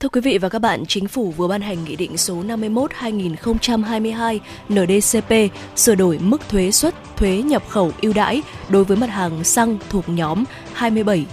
[0.01, 4.39] Thưa quý vị và các bạn, Chính phủ vừa ban hành Nghị định số 51-2022
[4.69, 9.45] NDCP sửa đổi mức thuế suất thuế nhập khẩu ưu đãi đối với mặt hàng
[9.45, 11.27] xăng thuộc nhóm 27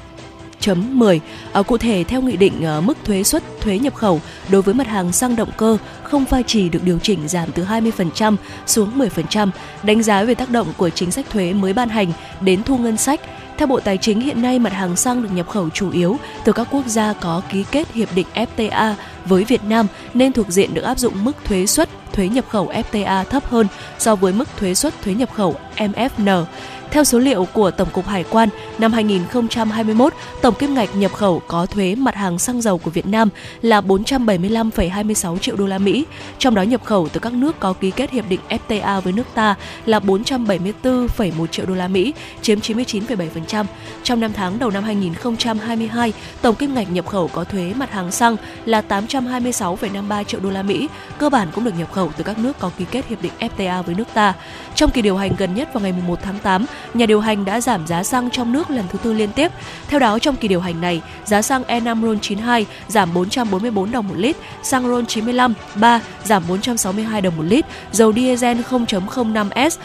[0.76, 1.22] 10.
[1.54, 4.74] À, cụ thể theo nghị định à, mức thuế suất thuế nhập khẩu đối với
[4.74, 9.00] mặt hàng xăng động cơ không pha trì được điều chỉnh giảm từ 20% xuống
[9.00, 9.50] 10%,
[9.84, 12.98] đánh giá về tác động của chính sách thuế mới ban hành đến thu ngân
[12.98, 13.22] sách
[13.58, 16.52] theo Bộ Tài chính, hiện nay mặt hàng xăng được nhập khẩu chủ yếu từ
[16.52, 18.94] các quốc gia có ký kết hiệp định FTA
[19.26, 22.72] với Việt Nam nên thuộc diện được áp dụng mức thuế suất thuế nhập khẩu
[22.92, 23.68] FTA thấp hơn
[24.00, 26.46] so với mức thuế suất thuế nhập khẩu MFN.
[26.92, 31.42] Theo số liệu của Tổng cục Hải quan, năm 2021, tổng kim ngạch nhập khẩu
[31.48, 33.30] có thuế mặt hàng xăng dầu của Việt Nam
[33.62, 36.06] là 475,26 triệu đô la Mỹ,
[36.40, 39.24] trong đó nhập khẩu từ các nước có ký kết hiệp định FTA với nước
[39.34, 43.66] ta là 474,1 triệu đô la Mỹ, chiếm 99,7%.
[44.04, 48.12] Trong năm tháng đầu năm 2022, tổng kim ngạch nhập khẩu có thuế mặt hàng
[48.12, 52.38] xăng là 826,53 triệu đô la Mỹ, cơ bản cũng được nhập khẩu từ các
[52.38, 54.34] nước có ký kết hiệp định FTA với nước ta.
[54.76, 57.62] Trong kỳ điều hành gần nhất vào ngày 1 tháng 8, nhà điều hành đã
[57.62, 59.52] giảm giá xăng trong nước lần thứ tư liên tiếp.
[59.88, 64.08] Theo đó, trong kỳ điều hành này, giá xăng E5 RON 92 giảm 444 đồng
[64.08, 69.78] một lít, xăng RON 95 3 giảm 462 đồng một lít, dầu diesel 0.05S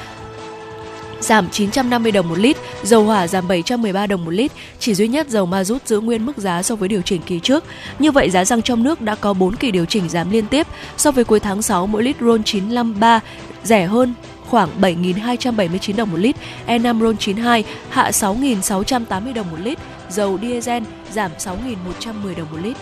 [1.23, 5.29] giảm 950 đồng một lít, dầu hỏa giảm 713 đồng một lít, chỉ duy nhất
[5.29, 7.65] dầu ma rút giữ nguyên mức giá so với điều chỉnh kỳ trước.
[7.99, 10.67] Như vậy giá xăng trong nước đã có 4 kỳ điều chỉnh giảm liên tiếp.
[10.97, 13.21] So với cuối tháng 6, mỗi lít RON 953
[13.65, 14.15] rẻ hơn
[14.53, 16.37] khoảng 7.279 đồng một lít,
[16.67, 19.79] E5 RON 92 hạ 6.680 đồng một lít,
[20.11, 22.77] dầu diesel giảm 6.110 đồng một lít.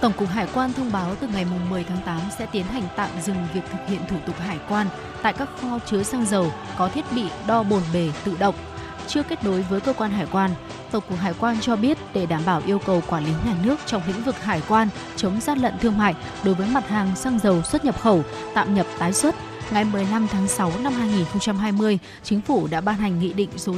[0.00, 3.10] Tổng cục Hải quan thông báo từ ngày 10 tháng 8 sẽ tiến hành tạm
[3.24, 4.86] dừng việc thực hiện thủ tục hải quan
[5.22, 8.54] tại các kho chứa xăng dầu có thiết bị đo bồn bề tự động
[9.06, 10.50] chưa kết nối với cơ quan hải quan.
[10.90, 13.76] Tổng cục Hải quan cho biết để đảm bảo yêu cầu quản lý nhà nước
[13.86, 16.14] trong lĩnh vực hải quan chống gian lận thương mại
[16.44, 19.34] đối với mặt hàng xăng dầu xuất nhập khẩu, tạm nhập tái xuất,
[19.72, 23.72] ngày 15 tháng 6 năm 2020, Chính phủ đã ban hành Nghị định số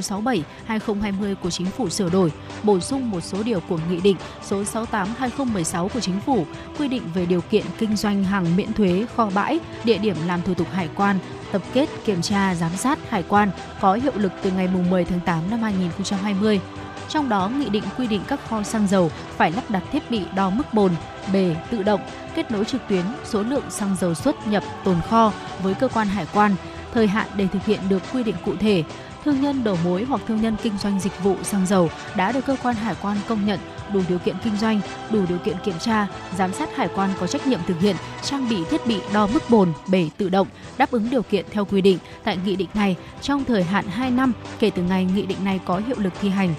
[0.68, 4.62] 67-2020 của Chính phủ sửa đổi, bổ sung một số điều của Nghị định số
[4.62, 6.46] 68-2016 của Chính phủ
[6.78, 10.42] quy định về điều kiện kinh doanh hàng miễn thuế kho bãi, địa điểm làm
[10.42, 11.18] thủ tục hải quan,
[11.52, 15.20] tập kết, kiểm tra, giám sát hải quan có hiệu lực từ ngày 10 tháng
[15.20, 16.60] 8 năm 2020.
[17.08, 20.22] Trong đó, nghị định quy định các kho xăng dầu phải lắp đặt thiết bị
[20.36, 20.92] đo mức bồn,
[21.32, 22.00] bề tự động,
[22.34, 26.06] kết nối trực tuyến số lượng xăng dầu xuất nhập tồn kho với cơ quan
[26.06, 26.54] hải quan,
[26.94, 28.84] thời hạn để thực hiện được quy định cụ thể.
[29.24, 32.46] Thương nhân đầu mối hoặc thương nhân kinh doanh dịch vụ xăng dầu đã được
[32.46, 33.60] cơ quan hải quan công nhận
[33.92, 37.26] đủ điều kiện kinh doanh, đủ điều kiện kiểm tra, giám sát hải quan có
[37.26, 40.90] trách nhiệm thực hiện trang bị thiết bị đo mức bồn, bể tự động đáp
[40.90, 44.32] ứng điều kiện theo quy định tại nghị định này trong thời hạn 2 năm
[44.58, 46.54] kể từ ngày nghị định này có hiệu lực thi hành.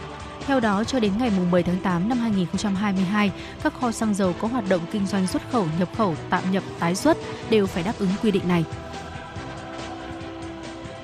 [0.48, 3.32] Theo đó, cho đến ngày 10 tháng 8 năm 2022,
[3.64, 6.64] các kho xăng dầu có hoạt động kinh doanh xuất khẩu, nhập khẩu, tạm nhập,
[6.80, 7.18] tái xuất
[7.50, 8.66] đều phải đáp ứng quy định này.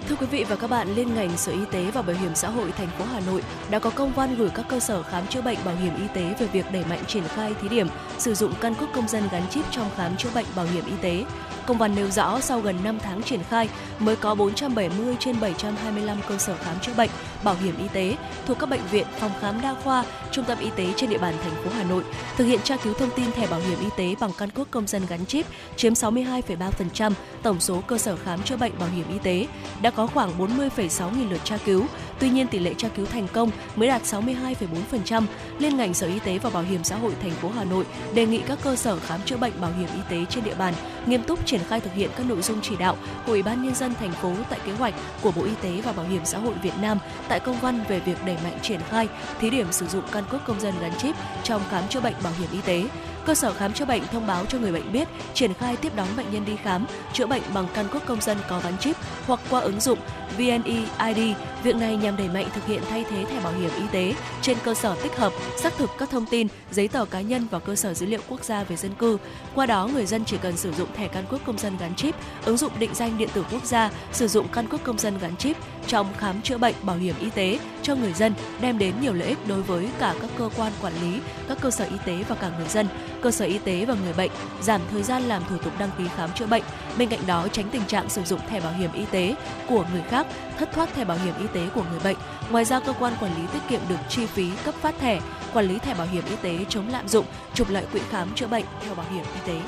[0.10, 2.50] Thưa quý vị và các bạn, Liên ngành Sở Y tế và Bảo hiểm xã
[2.50, 5.42] hội thành phố Hà Nội đã có công văn gửi các cơ sở khám chữa
[5.42, 7.88] bệnh bảo hiểm y tế về việc đẩy mạnh triển khai thí điểm
[8.18, 10.94] sử dụng căn cước công dân gắn chip trong khám chữa bệnh bảo hiểm y
[11.02, 11.26] tế.
[11.66, 16.18] Công văn nêu rõ sau gần 5 tháng triển khai mới có 470 trên 725
[16.30, 17.10] cơ sở khám chữa bệnh
[17.44, 20.70] bảo hiểm y tế thuộc các bệnh viện, phòng khám đa khoa, trung tâm y
[20.76, 22.04] tế trên địa bàn thành phố Hà Nội
[22.38, 24.88] thực hiện tra cứu thông tin thẻ bảo hiểm y tế bằng căn cước công
[24.88, 27.12] dân gắn chip chiếm 62,3%
[27.44, 29.48] tổng số cơ sở khám chữa bệnh bảo hiểm y tế.
[29.82, 31.86] Đã có khoảng 40,6 nghìn lượt tra cứu,
[32.20, 35.24] tuy nhiên tỷ lệ tra cứu thành công mới đạt 62,4%.
[35.60, 38.26] Liên ngành Sở Y tế và Bảo hiểm xã hội thành phố Hà Nội đề
[38.26, 40.74] nghị các cơ sở khám chữa bệnh bảo hiểm y tế trên địa bàn
[41.06, 43.76] nghiêm túc triển khai thực hiện các nội dung chỉ đạo của Ủy ban nhân
[43.76, 46.54] dân thành phố tại kế hoạch của Bộ Y tế và Bảo hiểm xã hội
[46.64, 49.08] Việt Nam tại công văn về việc đẩy mạnh triển khai
[49.40, 52.34] thí điểm sử dụng căn cước công dân gắn chip trong khám chữa bệnh bảo
[52.40, 52.88] hiểm y tế
[53.26, 56.08] Cơ sở khám chữa bệnh thông báo cho người bệnh biết triển khai tiếp đón
[56.18, 58.96] bệnh nhân đi khám chữa bệnh bằng căn cước công dân có gắn chip
[59.28, 60.00] hoặc qua ứng dụng
[60.38, 61.36] VNeID.
[61.64, 64.58] Việc này nhằm đẩy mạnh thực hiện thay thế thẻ bảo hiểm y tế trên
[64.64, 67.76] cơ sở tích hợp, xác thực các thông tin, giấy tờ cá nhân vào cơ
[67.76, 69.18] sở dữ liệu quốc gia về dân cư.
[69.56, 72.16] Qua đó, người dân chỉ cần sử dụng thẻ căn cước công dân gắn chip,
[72.46, 75.38] ứng dụng định danh điện tử quốc gia, sử dụng căn cước công dân gắn
[75.38, 75.58] chip
[75.88, 79.28] trong khám chữa bệnh bảo hiểm y tế cho người dân đem đến nhiều lợi
[79.28, 82.36] ích đối với cả các cơ quan quản lý, các cơ sở y tế và
[82.36, 82.88] cả người dân,
[83.24, 84.32] cơ sở y tế và người bệnh,
[84.62, 86.64] giảm thời gian làm thủ tục đăng ký khám chữa bệnh.
[86.98, 89.36] Bên cạnh đó tránh tình trạng sử dụng thẻ bảo hiểm y tế
[89.68, 90.28] của người khác,
[90.60, 92.18] thất thoát thẻ bảo hiểm y tế của người bệnh.
[92.52, 95.22] Ngoài ra cơ quan quản lý tiết kiệm được chi phí cấp phát thẻ,
[95.54, 98.48] quản lý thẻ bảo hiểm y tế chống lạm dụng, trục lợi quỹ khám chữa
[98.48, 99.60] bệnh theo bảo hiểm y tế.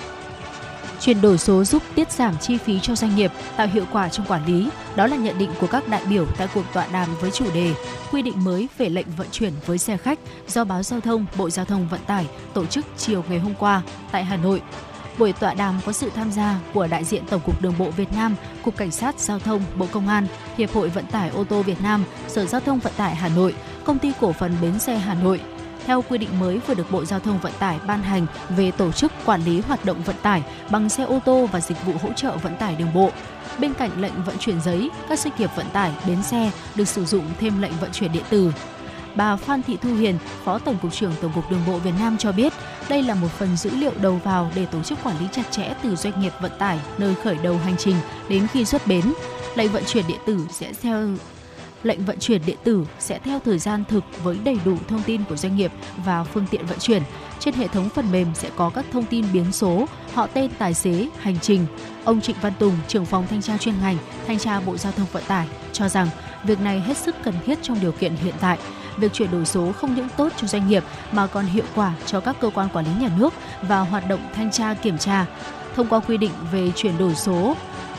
[0.99, 4.25] Chuyển đổi số giúp tiết giảm chi phí cho doanh nghiệp, tạo hiệu quả trong
[4.25, 4.69] quản lý.
[4.95, 7.73] Đó là nhận định của các đại biểu tại cuộc tọa đàm với chủ đề
[8.11, 11.49] Quy định mới về lệnh vận chuyển với xe khách do báo Giao thông, Bộ
[11.49, 13.81] Giao thông Vận tải tổ chức chiều ngày hôm qua
[14.11, 14.61] tại Hà Nội.
[15.17, 18.13] Buổi tọa đàm có sự tham gia của đại diện Tổng cục Đường bộ Việt
[18.15, 20.27] Nam, Cục Cảnh sát Giao thông, Bộ Công an,
[20.57, 23.55] Hiệp hội Vận tải ô tô Việt Nam, Sở Giao thông Vận tải Hà Nội,
[23.83, 25.41] Công ty Cổ phần Bến xe Hà Nội,
[25.85, 28.91] theo quy định mới vừa được Bộ Giao thông Vận tải ban hành về tổ
[28.91, 32.13] chức quản lý hoạt động vận tải bằng xe ô tô và dịch vụ hỗ
[32.13, 33.11] trợ vận tải đường bộ.
[33.59, 37.05] Bên cạnh lệnh vận chuyển giấy, các doanh nghiệp vận tải, bến xe được sử
[37.05, 38.51] dụng thêm lệnh vận chuyển điện tử.
[39.15, 42.17] Bà Phan Thị Thu Hiền, Phó Tổng cục trưởng Tổng cục Đường bộ Việt Nam
[42.17, 42.53] cho biết,
[42.89, 45.73] đây là một phần dữ liệu đầu vào để tổ chức quản lý chặt chẽ
[45.83, 47.95] từ doanh nghiệp vận tải nơi khởi đầu hành trình
[48.29, 49.13] đến khi xuất bến.
[49.55, 51.07] Lệnh vận chuyển điện tử sẽ theo
[51.85, 55.23] lệnh vận chuyển điện tử sẽ theo thời gian thực với đầy đủ thông tin
[55.29, 55.71] của doanh nghiệp
[56.05, 57.03] và phương tiện vận chuyển.
[57.39, 60.73] Trên hệ thống phần mềm sẽ có các thông tin biến số, họ tên tài
[60.73, 61.65] xế, hành trình.
[62.03, 65.07] Ông Trịnh Văn Tùng, trưởng phòng thanh tra chuyên ngành, thanh tra Bộ Giao thông
[65.11, 66.07] Vận tải cho rằng
[66.43, 68.57] việc này hết sức cần thiết trong điều kiện hiện tại.
[68.97, 72.19] Việc chuyển đổi số không những tốt cho doanh nghiệp mà còn hiệu quả cho
[72.19, 75.25] các cơ quan quản lý nhà nước và hoạt động thanh tra kiểm tra.
[75.75, 77.55] Thông qua quy định về chuyển đổi số,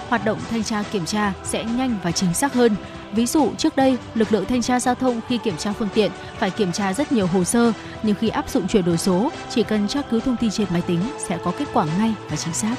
[0.08, 2.76] hoạt động thanh tra kiểm tra sẽ nhanh và chính xác hơn,
[3.12, 6.10] Ví dụ trước đây, lực lượng thanh tra giao thông khi kiểm tra phương tiện
[6.38, 9.62] phải kiểm tra rất nhiều hồ sơ, nhưng khi áp dụng chuyển đổi số, chỉ
[9.62, 12.54] cần tra cứu thông tin trên máy tính sẽ có kết quả ngay và chính
[12.54, 12.76] xác.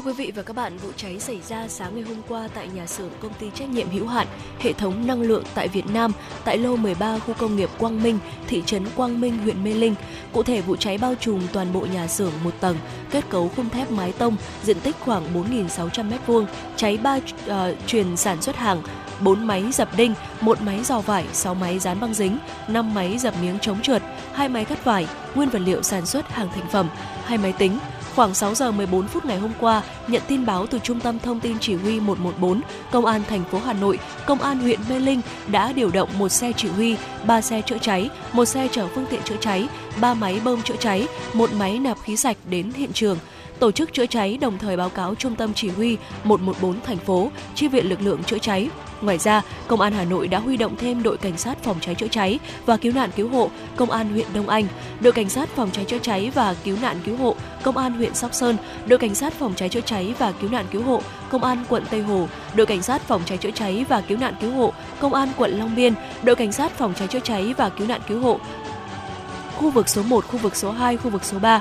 [0.00, 2.68] Thưa quý vị và các bạn, vụ cháy xảy ra sáng ngày hôm qua tại
[2.74, 4.26] nhà xưởng công ty trách nhiệm hữu hạn
[4.58, 6.12] hệ thống năng lượng tại Việt Nam
[6.44, 9.94] tại lô 13 khu công nghiệp Quang Minh, thị trấn Quang Minh, huyện Mê Linh.
[10.32, 12.76] Cụ thể vụ cháy bao trùm toàn bộ nhà xưởng một tầng,
[13.10, 17.52] kết cấu khung thép mái tông, diện tích khoảng 4.600 m2, cháy ba uh,
[17.86, 18.82] truyền sản xuất hàng,
[19.20, 23.18] 4 máy dập đinh, một máy dò vải, 6 máy dán băng dính, 5 máy
[23.18, 26.68] dập miếng chống trượt, hai máy cắt vải, nguyên vật liệu sản xuất hàng thành
[26.72, 26.88] phẩm,
[27.24, 27.78] hai máy tính,
[28.14, 31.40] Khoảng 6 giờ 14 phút ngày hôm qua, nhận tin báo từ Trung tâm Thông
[31.40, 35.20] tin Chỉ huy 114, Công an thành phố Hà Nội, Công an huyện Mê Linh
[35.48, 36.96] đã điều động một xe chỉ huy,
[37.26, 39.68] ba xe chữa cháy, một xe chở phương tiện chữa cháy,
[40.00, 43.18] ba máy bơm chữa cháy, một máy nạp khí sạch đến hiện trường.
[43.58, 47.30] Tổ chức chữa cháy đồng thời báo cáo Trung tâm Chỉ huy 114 thành phố,
[47.54, 48.68] chi viện lực lượng chữa cháy,
[49.00, 51.94] Ngoài ra, Công an Hà Nội đã huy động thêm đội cảnh sát phòng cháy
[51.94, 54.66] chữa cháy và cứu nạn cứu hộ Công an huyện Đông Anh,
[55.00, 58.14] đội cảnh sát phòng cháy chữa cháy và cứu nạn cứu hộ Công an huyện
[58.14, 61.44] Sóc Sơn, đội cảnh sát phòng cháy chữa cháy và cứu nạn cứu hộ Công
[61.44, 64.52] an quận Tây Hồ, đội cảnh sát phòng cháy chữa cháy và cứu nạn cứu
[64.52, 67.86] hộ Công an quận Long Biên, đội cảnh sát phòng cháy chữa cháy và cứu
[67.86, 68.40] nạn cứu hộ
[69.60, 71.60] khu vực số 1, khu vực số 2, khu vực số 3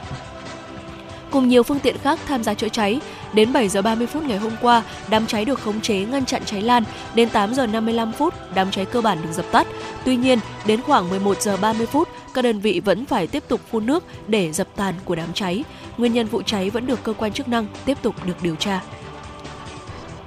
[1.32, 3.00] cùng nhiều phương tiện khác tham gia chữa cháy.
[3.34, 6.42] Đến 7 giờ 30 phút ngày hôm qua, đám cháy được khống chế ngăn chặn
[6.46, 6.84] cháy lan.
[7.16, 9.68] Đến 8 giờ 55 phút, đám cháy cơ bản được dập tắt.
[10.06, 13.62] Tuy nhiên, đến khoảng 11 giờ 30 phút, các đơn vị vẫn phải tiếp tục
[13.72, 15.64] phun nước để dập tàn của đám cháy.
[15.98, 18.82] Nguyên nhân vụ cháy vẫn được cơ quan chức năng tiếp tục được điều tra.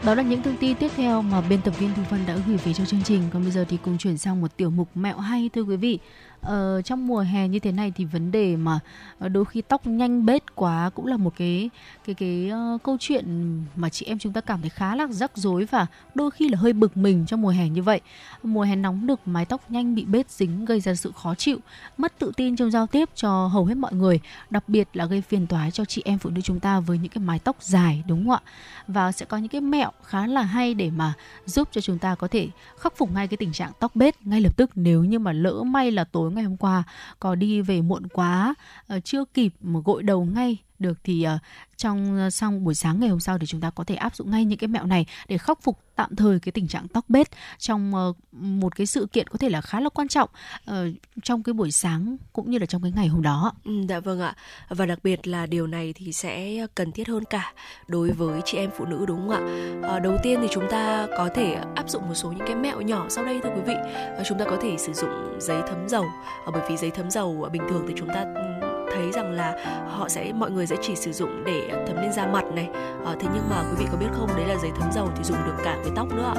[0.04, 2.56] Đó là những thông tin tiếp theo mà biên tập viên Thu Vân đã gửi
[2.56, 3.22] về cho chương trình.
[3.32, 5.98] Còn bây giờ thì cùng chuyển sang một tiểu mục mẹo hay thưa quý vị.
[6.42, 8.81] Ờ, trong mùa hè như thế này thì vấn đề mà
[9.18, 11.70] ờ, đôi khi tóc nhanh bết quá cũng là một cái
[12.07, 13.24] cái cái uh, câu chuyện
[13.76, 16.59] mà chị em chúng ta cảm thấy khá là rắc rối và đôi khi là
[16.59, 18.00] hơi bực mình trong mùa hè như vậy.
[18.42, 21.58] Mùa hè nóng được mái tóc nhanh bị bết dính gây ra sự khó chịu,
[21.98, 25.21] mất tự tin trong giao tiếp cho hầu hết mọi người, đặc biệt là gây
[25.21, 28.02] phiền toái cho chị em phụ nữ chúng ta với những cái mái tóc dài
[28.06, 28.40] đúng không ạ?
[28.87, 31.12] Và sẽ có những cái mẹo khá là hay để mà
[31.46, 32.48] giúp cho chúng ta có thể
[32.79, 35.62] khắc phục ngay cái tình trạng tóc bết ngay lập tức nếu như mà lỡ
[35.62, 36.83] may là tối ngày hôm qua
[37.20, 38.54] có đi về muộn quá
[38.87, 41.40] ờ, chưa kịp mà gội đầu ngay được thì uh,
[41.76, 44.30] trong uh, xong buổi sáng ngày hôm sau thì chúng ta có thể áp dụng
[44.30, 47.28] ngay những cái mẹo này để khắc phục tạm thời cái tình trạng tóc bết
[47.58, 50.28] trong uh, một cái sự kiện có thể là khá là quan trọng
[50.70, 50.74] uh,
[51.22, 53.52] trong cái buổi sáng cũng như là trong cái ngày hôm đó.
[53.64, 54.35] Ừ, dạ vâng ạ.
[54.68, 57.52] Và đặc biệt là điều này thì sẽ cần thiết hơn cả
[57.88, 59.40] đối với chị em phụ nữ đúng không ạ?
[59.96, 62.80] Uh, đầu tiên thì chúng ta có thể áp dụng một số những cái mẹo
[62.80, 63.74] nhỏ sau đây thưa quý vị.
[64.20, 66.04] Uh, chúng ta có thể sử dụng giấy thấm dầu
[66.48, 68.52] uh, bởi vì giấy thấm dầu uh, bình thường thì chúng ta ừ,
[69.13, 69.56] thấy rằng là
[69.88, 72.69] họ sẽ mọi người sẽ chỉ sử dụng để thấm lên da mặt này.
[73.06, 75.25] À, thế nhưng mà quý vị có biết không đấy là giấy thấm dầu thì
[75.25, 76.35] dùng được cả với tóc nữa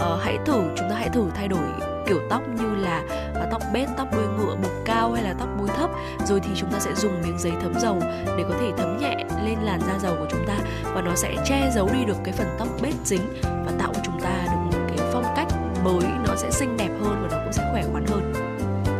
[0.00, 1.66] à, hãy thử chúng ta hãy thử thay đổi
[2.06, 3.02] kiểu tóc như là
[3.34, 5.90] à, tóc bết tóc đuôi ngựa bục cao hay là tóc búi thấp.
[6.26, 9.16] Rồi thì chúng ta sẽ dùng miếng giấy thấm dầu để có thể thấm nhẹ
[9.44, 10.58] lên làn da dầu của chúng ta.
[10.94, 14.00] Và nó sẽ che giấu đi được cái phần tóc bết dính và tạo cho
[14.04, 15.48] chúng ta được một cái phong cách
[15.84, 16.08] mới.
[16.28, 18.32] Nó sẽ xinh đẹp hơn và nó cũng sẽ khỏe khoắn hơn.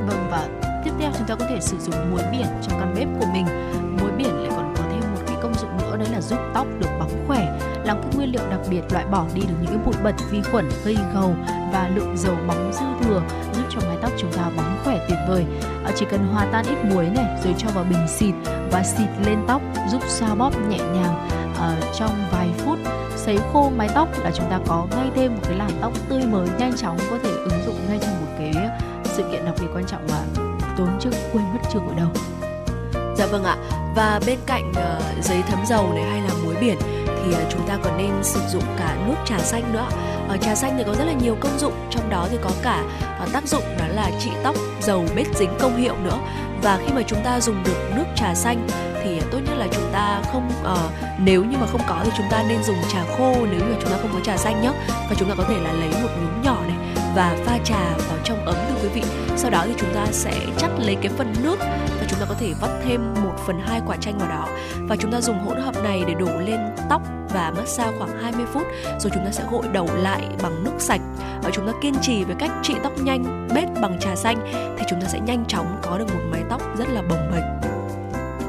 [0.06, 0.63] Vâng và
[1.28, 3.46] chúng ta có thể sử dụng muối biển trong căn bếp của mình.
[4.00, 6.66] Muối biển lại còn có thêm một cái công dụng nữa đấy là giúp tóc
[6.80, 9.78] được bóng khỏe là cái nguyên liệu đặc biệt loại bỏ đi được những cái
[9.84, 11.34] bụi bẩn vi khuẩn gây gầu
[11.72, 13.22] và lượng dầu bóng dư thừa
[13.54, 15.44] giúp cho mái tóc chúng ta bóng khỏe tuyệt vời.
[15.84, 18.34] À, chỉ cần hòa tan ít muối này rồi cho vào bình xịt
[18.72, 22.78] và xịt lên tóc giúp xoa bóp nhẹ nhàng à, trong vài phút.
[23.16, 26.22] Sấy khô mái tóc là chúng ta có ngay thêm một cái làn tóc tươi
[26.26, 28.52] mới nhanh chóng có thể ứng dụng ngay trong một cái
[29.04, 30.43] sự kiện đặc biệt quan trọng mà
[30.78, 32.08] tốn chứ quên mất chưa ở đâu.
[33.16, 33.56] Dạ vâng ạ.
[33.96, 37.68] Và bên cạnh uh, giấy thấm dầu này hay là muối biển thì uh, chúng
[37.68, 39.86] ta còn nên sử dụng cả nước trà xanh nữa
[40.34, 42.84] uh, trà xanh thì có rất là nhiều công dụng trong đó thì có cả
[43.22, 46.18] uh, tác dụng đó là trị tóc dầu bết dính công hiệu nữa.
[46.62, 48.66] Và khi mà chúng ta dùng được nước trà xanh
[49.04, 52.26] thì tốt nhất là chúng ta không uh, nếu như mà không có thì chúng
[52.30, 54.72] ta nên dùng trà khô nếu như mà chúng ta không có trà xanh nhé
[54.86, 56.76] và chúng ta có thể là lấy một nhúm nhỏ này
[57.14, 59.02] và pha trà vào trong ấm quý vị.
[59.36, 61.56] Sau đó thì chúng ta sẽ chắt lấy cái phần nước
[62.00, 64.48] và chúng ta có thể vắt thêm 1 phần 2 quả chanh vào đó.
[64.88, 66.60] Và chúng ta dùng hỗn hợp này để đổ lên
[66.90, 67.02] tóc
[67.34, 68.62] và massage khoảng 20 phút
[69.00, 71.00] rồi chúng ta sẽ gội đầu lại bằng nước sạch.
[71.42, 74.36] Và chúng ta kiên trì với cách trị tóc nhanh bết bằng trà xanh
[74.78, 77.72] thì chúng ta sẽ nhanh chóng có được một mái tóc rất là bồng bềnh.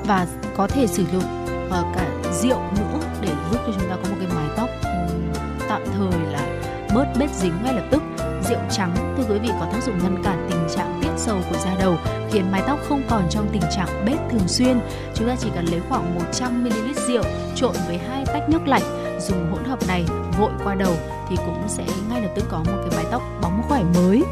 [0.08, 0.28] Và
[0.58, 1.24] có thể sử dụng
[1.68, 5.34] uh, cả rượu nữa để giúp cho chúng ta có một cái mái tóc um,
[5.70, 6.62] tạm thời là
[6.96, 8.02] bớt bết dính ngay lập tức
[8.50, 9.16] rượu trắng.
[9.18, 11.98] Thưa quý vị, có tác dụng ngăn cản tình trạng tiết dầu của da đầu,
[12.32, 14.80] khiến mái tóc không còn trong tình trạng bết thường xuyên.
[15.16, 16.70] Chúng ta chỉ cần lấy khoảng 100 ml
[17.08, 17.24] rượu
[17.56, 20.06] trộn với hai tách nước lạnh, dùng hỗn hợp này
[20.40, 20.94] vội qua đầu
[21.30, 24.24] thì cũng sẽ ngay lập tức có một cái mái tóc bóng khỏe mới.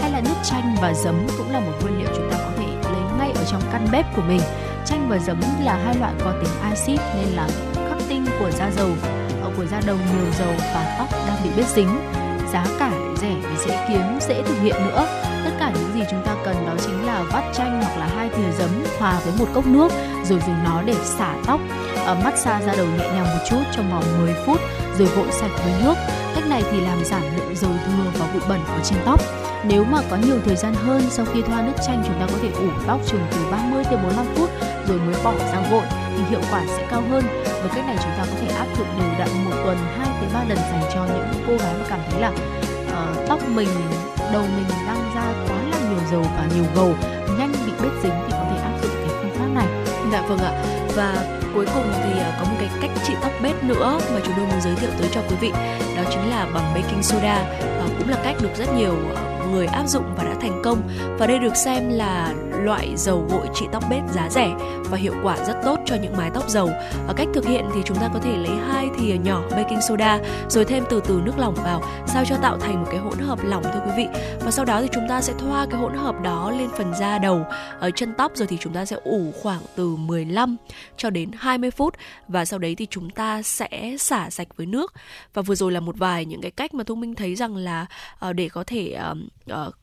[0.00, 2.66] Hay là nước chanh và giấm cũng là một nguyên liệu chúng ta có thể
[2.92, 4.40] lấy ngay ở trong căn bếp của mình.
[4.86, 8.70] Chanh và giấm là hai loại có tính axit nên là khắc tinh của da
[8.70, 8.88] dầu.
[9.56, 12.00] Của da đầu nhiều dầu và tóc đang bị bết dính.
[12.52, 12.91] Giá cả
[13.22, 15.06] rẻ và dễ kiếm dễ thực hiện nữa.
[15.44, 18.28] Tất cả những gì chúng ta cần đó chính là vắt chanh hoặc là hai
[18.28, 19.92] thìa giấm hòa với một cốc nước,
[20.24, 21.60] rồi dùng nó để xả tóc.
[22.06, 24.60] Ở massage da đầu nhẹ nhàng một chút trong vòng 10 phút,
[24.98, 25.94] rồi gội sạch với nước.
[26.34, 29.20] Cách này thì làm giảm lượng dầu thừa và bụi bẩn ở trên tóc.
[29.64, 32.38] Nếu mà có nhiều thời gian hơn sau khi thoa nước chanh, chúng ta có
[32.42, 34.50] thể ủ tóc chừng từ 30 đến 45 phút,
[34.88, 35.82] rồi mới bỏ ra gội
[36.16, 37.24] thì hiệu quả sẽ cao hơn.
[37.44, 40.30] Với cách này chúng ta có thể áp dụng đều đặn một tuần 2 tới
[40.34, 42.32] 3 lần dành cho những cô gái mà cảm thấy là
[43.54, 43.68] mình,
[44.32, 46.94] đầu mình đang ra quá là nhiều dầu và nhiều gầu,
[47.38, 49.66] nhanh bị bết dính thì có thể áp dụng cái phương pháp này.
[50.12, 50.52] Dạ vâng ạ.
[50.96, 54.34] Và cuối cùng thì à, có một cái cách trị tóc bết nữa mà chúng
[54.36, 55.50] tôi muốn giới thiệu tới cho quý vị
[55.96, 59.22] đó chính là bằng baking soda và cũng là cách được rất nhiều à,
[59.52, 60.82] người áp dụng và đã thành công
[61.18, 64.54] và đây được xem là loại dầu gội trị tóc bết giá rẻ
[64.90, 66.70] và hiệu quả rất tốt cho những mái tóc dầu.
[67.06, 70.18] Ở cách thực hiện thì chúng ta có thể lấy hai thìa nhỏ baking soda
[70.48, 73.38] rồi thêm từ từ nước lỏng vào sao cho tạo thành một cái hỗn hợp
[73.44, 74.06] lỏng thôi quý vị.
[74.40, 77.18] Và sau đó thì chúng ta sẽ thoa cái hỗn hợp đó lên phần da
[77.18, 77.44] đầu
[77.80, 80.56] ở chân tóc rồi thì chúng ta sẽ ủ khoảng từ 15
[80.96, 81.94] cho đến 20 phút
[82.28, 84.94] và sau đấy thì chúng ta sẽ xả sạch với nước.
[85.34, 87.86] Và vừa rồi là một vài những cái cách mà Thu Minh thấy rằng là
[88.18, 89.18] ờ, để có thể uh,
[89.68, 89.74] uh,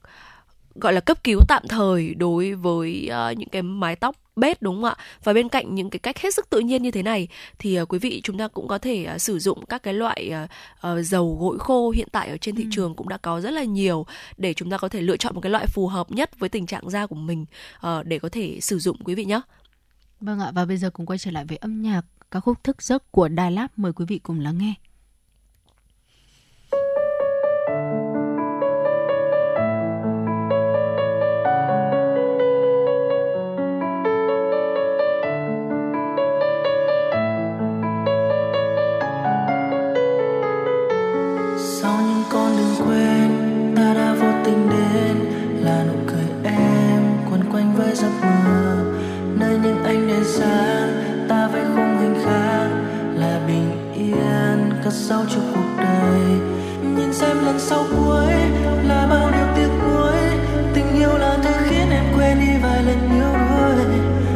[0.76, 4.76] gọi là cấp cứu tạm thời đối với uh, những cái mái tóc bết đúng
[4.76, 4.96] không ạ?
[5.24, 7.28] Và bên cạnh những cái cách hết sức tự nhiên như thế này
[7.60, 10.32] thì uh, quý vị chúng ta cũng có thể uh, sử dụng các cái loại
[10.44, 12.70] uh, uh, dầu gội khô hiện tại ở trên thị ừ.
[12.72, 14.06] trường cũng đã có rất là nhiều
[14.38, 16.66] để chúng ta có thể lựa chọn một cái loại phù hợp nhất với tình
[16.66, 17.46] trạng da của mình
[17.88, 19.42] uh, để có thể sử dụng quý vị nhé.
[20.22, 22.02] Vâng ạ và bây giờ cùng quay trở lại với âm nhạc
[22.32, 24.74] ca khúc thức giấc của Đài Lab mời quý vị cùng lắng nghe.
[51.30, 52.86] Ta vây khung hình khang
[53.20, 56.22] là bình yên, cất sau cho cuộc đời.
[56.96, 58.34] Nhìn xem lần sau cuối
[58.88, 60.18] là bao điều tiếc nuối.
[60.74, 63.86] Tình yêu là thứ khiến em quên đi vài lần yêu đuối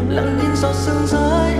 [0.09, 1.51] lặng nhìn giọt sương rơi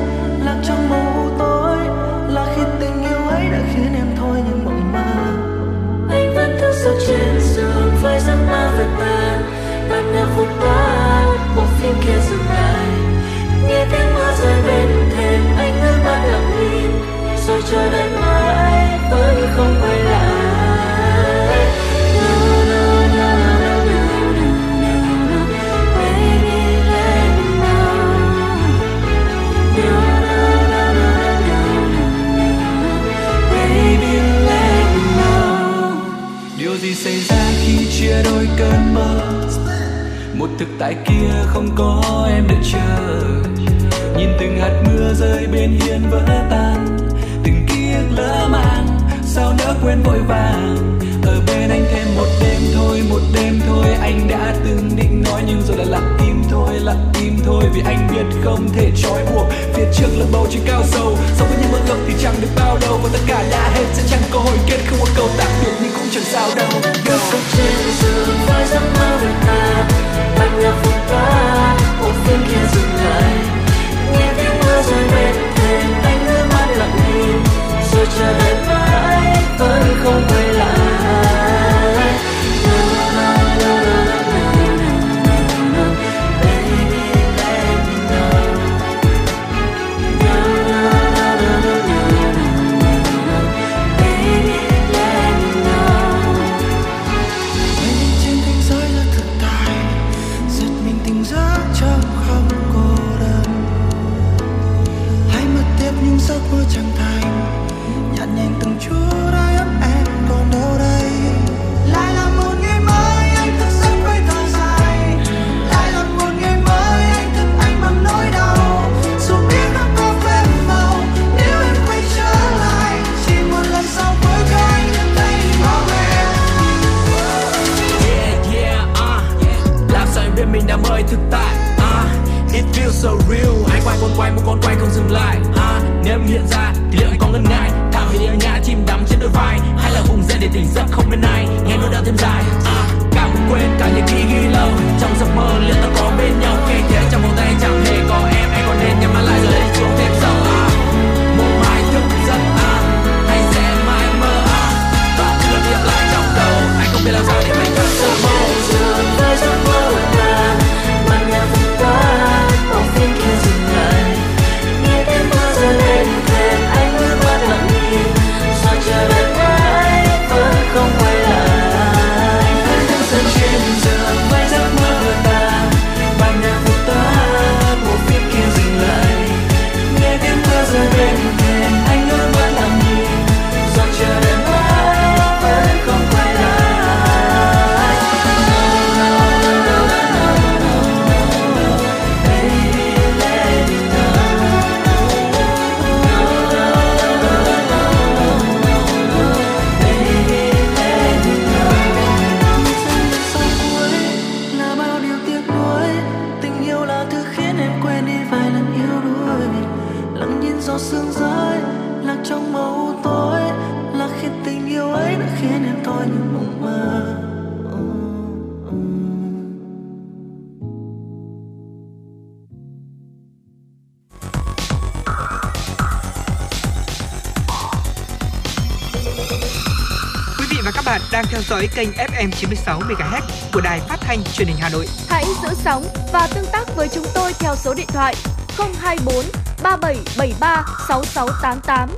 [230.65, 233.21] và các bạn đang theo dõi kênh FM 96 MHz
[233.53, 234.87] của đài phát thanh truyền hình Hà Nội.
[235.07, 235.83] Hãy giữ sóng
[236.13, 238.15] và tương tác với chúng tôi theo số điện thoại
[238.57, 239.15] 024
[239.63, 241.89] 3773 6688.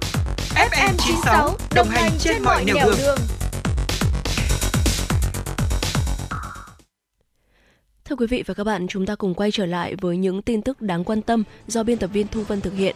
[0.55, 3.17] FM 96 đồng hành trên mọi nẻo đường.
[8.05, 10.61] Thưa quý vị và các bạn, chúng ta cùng quay trở lại với những tin
[10.61, 12.95] tức đáng quan tâm do biên tập viên Thu Vân thực hiện.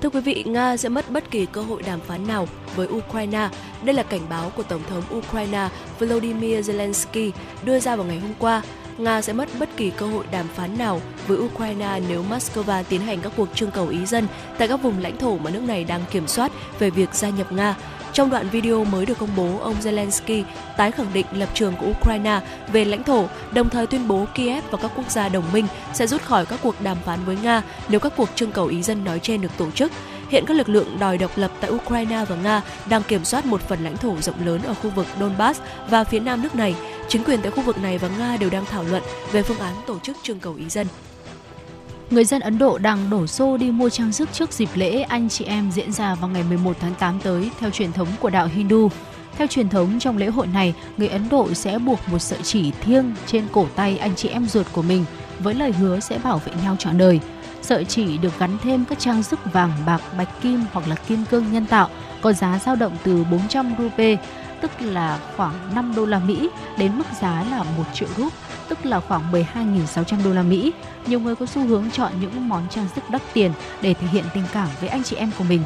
[0.00, 3.48] Thưa quý vị, Nga sẽ mất bất kỳ cơ hội đàm phán nào với Ukraine.
[3.84, 5.68] Đây là cảnh báo của Tổng thống Ukraine
[5.98, 7.30] Volodymyr Zelensky
[7.64, 8.62] đưa ra vào ngày hôm qua.
[8.98, 13.00] Nga sẽ mất bất kỳ cơ hội đàm phán nào với Ukraine nếu Moscow tiến
[13.00, 14.26] hành các cuộc trưng cầu ý dân
[14.58, 17.52] tại các vùng lãnh thổ mà nước này đang kiểm soát về việc gia nhập
[17.52, 17.74] Nga.
[18.16, 20.42] Trong đoạn video mới được công bố, ông Zelensky
[20.76, 22.40] tái khẳng định lập trường của Ukraine
[22.72, 26.06] về lãnh thổ, đồng thời tuyên bố Kiev và các quốc gia đồng minh sẽ
[26.06, 29.04] rút khỏi các cuộc đàm phán với Nga nếu các cuộc trưng cầu ý dân
[29.04, 29.92] nói trên được tổ chức.
[30.30, 33.60] Hiện các lực lượng đòi độc lập tại Ukraine và Nga đang kiểm soát một
[33.60, 35.60] phần lãnh thổ rộng lớn ở khu vực Donbass
[35.90, 36.74] và phía nam nước này.
[37.08, 39.02] Chính quyền tại khu vực này và Nga đều đang thảo luận
[39.32, 40.86] về phương án tổ chức trưng cầu ý dân.
[42.10, 45.28] Người dân Ấn Độ đang đổ xô đi mua trang sức trước dịp lễ anh
[45.28, 48.48] chị em diễn ra vào ngày 11 tháng 8 tới theo truyền thống của đạo
[48.54, 48.88] Hindu.
[49.38, 52.70] Theo truyền thống trong lễ hội này, người Ấn Độ sẽ buộc một sợi chỉ
[52.70, 55.04] thiêng trên cổ tay anh chị em ruột của mình
[55.38, 57.20] với lời hứa sẽ bảo vệ nhau trọn đời.
[57.62, 61.24] Sợi chỉ được gắn thêm các trang sức vàng, bạc, bạch kim hoặc là kim
[61.30, 61.88] cương nhân tạo,
[62.20, 64.16] có giá dao động từ 400 rupee,
[64.60, 66.48] tức là khoảng 5 đô la Mỹ
[66.78, 68.32] đến mức giá là 1 triệu rúp,
[68.68, 70.72] tức là khoảng 12.600 đô la Mỹ.
[71.06, 73.52] Nhiều người có xu hướng chọn những món trang sức đắt tiền
[73.82, 75.62] để thể hiện tình cảm với anh chị em của mình.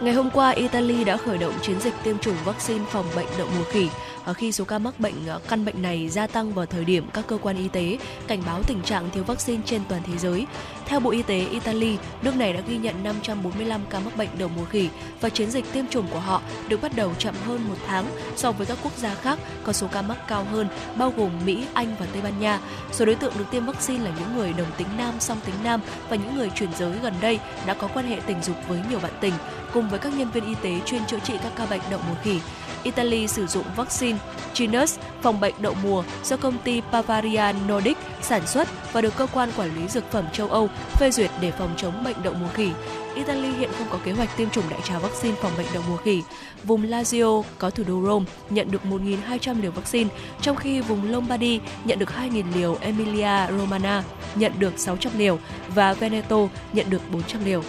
[0.00, 3.48] Ngày hôm qua, Italy đã khởi động chiến dịch tiêm chủng vaccine phòng bệnh đậu
[3.58, 3.88] mùa khỉ
[4.24, 7.06] Ờ, khi số ca mắc bệnh ờ, căn bệnh này gia tăng vào thời điểm
[7.12, 10.46] các cơ quan y tế cảnh báo tình trạng thiếu vaccine trên toàn thế giới.
[10.86, 14.50] Theo Bộ Y tế Italy, nước này đã ghi nhận 545 ca mắc bệnh đầu
[14.56, 14.88] mùa khỉ
[15.20, 18.06] và chiến dịch tiêm chủng của họ được bắt đầu chậm hơn một tháng
[18.36, 21.66] so với các quốc gia khác có số ca mắc cao hơn, bao gồm Mỹ,
[21.74, 22.60] Anh và Tây Ban Nha.
[22.92, 25.80] Số đối tượng được tiêm vaccine là những người đồng tính nam, song tính nam
[26.08, 28.98] và những người chuyển giới gần đây đã có quan hệ tình dục với nhiều
[28.98, 29.34] bạn tình,
[29.74, 32.14] cùng với các nhân viên y tế chuyên chữa trị các ca bệnh đậu mùa
[32.22, 32.40] khỉ.
[32.82, 34.18] Italy sử dụng vaccine
[34.54, 39.26] Chinus phòng bệnh đậu mùa do công ty Bavaria Nordic sản xuất và được cơ
[39.32, 42.48] quan quản lý dược phẩm châu Âu phê duyệt để phòng chống bệnh đậu mùa
[42.54, 42.70] khỉ.
[43.14, 45.96] Italy hiện không có kế hoạch tiêm chủng đại trà vaccine phòng bệnh đậu mùa
[45.96, 46.22] khỉ.
[46.64, 50.10] Vùng Lazio có thủ đô Rome nhận được 1.200 liều vaccine,
[50.40, 54.02] trong khi vùng Lombardy nhận được 2.000 liều, Emilia Romagna
[54.34, 55.38] nhận được 600 liều
[55.74, 56.38] và Veneto
[56.72, 57.62] nhận được 400 liều.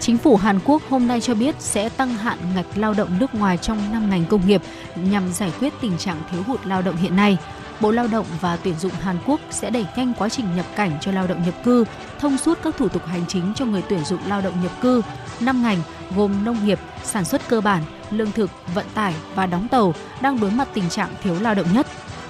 [0.00, 3.34] Chính phủ Hàn Quốc hôm nay cho biết sẽ tăng hạn ngạch lao động nước
[3.34, 4.62] ngoài trong 5 ngành công nghiệp
[4.96, 7.38] nhằm giải quyết tình trạng thiếu hụt lao động hiện nay.
[7.80, 10.90] Bộ Lao động và Tuyển dụng Hàn Quốc sẽ đẩy nhanh quá trình nhập cảnh
[11.00, 11.84] cho lao động nhập cư,
[12.20, 15.02] thông suốt các thủ tục hành chính cho người tuyển dụng lao động nhập cư.
[15.40, 15.78] 5 ngành
[16.16, 20.40] gồm nông nghiệp, sản xuất cơ bản, lương thực, vận tải và đóng tàu đang
[20.40, 21.86] đối mặt tình trạng thiếu lao động nhất.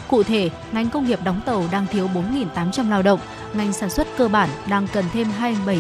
[0.08, 2.10] Cụ thể, ngành công nghiệp đóng tàu đang thiếu
[2.54, 3.20] 4.800 lao động,
[3.54, 5.78] ngành sản xuất cơ bản đang cần thêm 27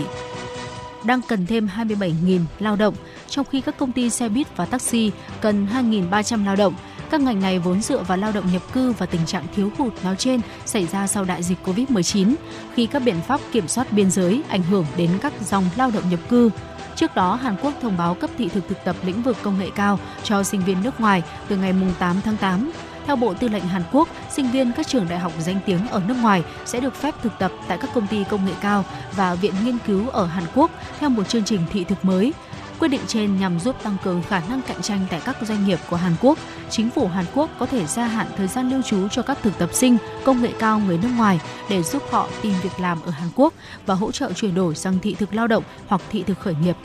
[1.06, 2.94] đang cần thêm 27.000 lao động,
[3.28, 6.74] trong khi các công ty xe buýt và taxi cần 2.300 lao động.
[7.10, 9.92] Các ngành này vốn dựa vào lao động nhập cư và tình trạng thiếu hụt
[10.04, 12.34] nói trên xảy ra sau đại dịch Covid-19,
[12.74, 16.10] khi các biện pháp kiểm soát biên giới ảnh hưởng đến các dòng lao động
[16.10, 16.50] nhập cư.
[16.96, 19.70] Trước đó, Hàn Quốc thông báo cấp thị thực thực tập lĩnh vực công nghệ
[19.74, 22.72] cao cho sinh viên nước ngoài từ ngày 8 tháng 8.
[23.06, 26.02] Theo Bộ Tư lệnh Hàn Quốc, sinh viên các trường đại học danh tiếng ở
[26.08, 28.84] nước ngoài sẽ được phép thực tập tại các công ty công nghệ cao
[29.16, 32.32] và viện nghiên cứu ở Hàn Quốc theo một chương trình thị thực mới.
[32.78, 35.78] Quyết định trên nhằm giúp tăng cường khả năng cạnh tranh tại các doanh nghiệp
[35.90, 36.38] của Hàn Quốc.
[36.70, 39.58] Chính phủ Hàn Quốc có thể gia hạn thời gian lưu trú cho các thực
[39.58, 41.40] tập sinh công nghệ cao người nước ngoài
[41.70, 43.54] để giúp họ tìm việc làm ở Hàn Quốc
[43.86, 46.76] và hỗ trợ chuyển đổi sang thị thực lao động hoặc thị thực khởi nghiệp.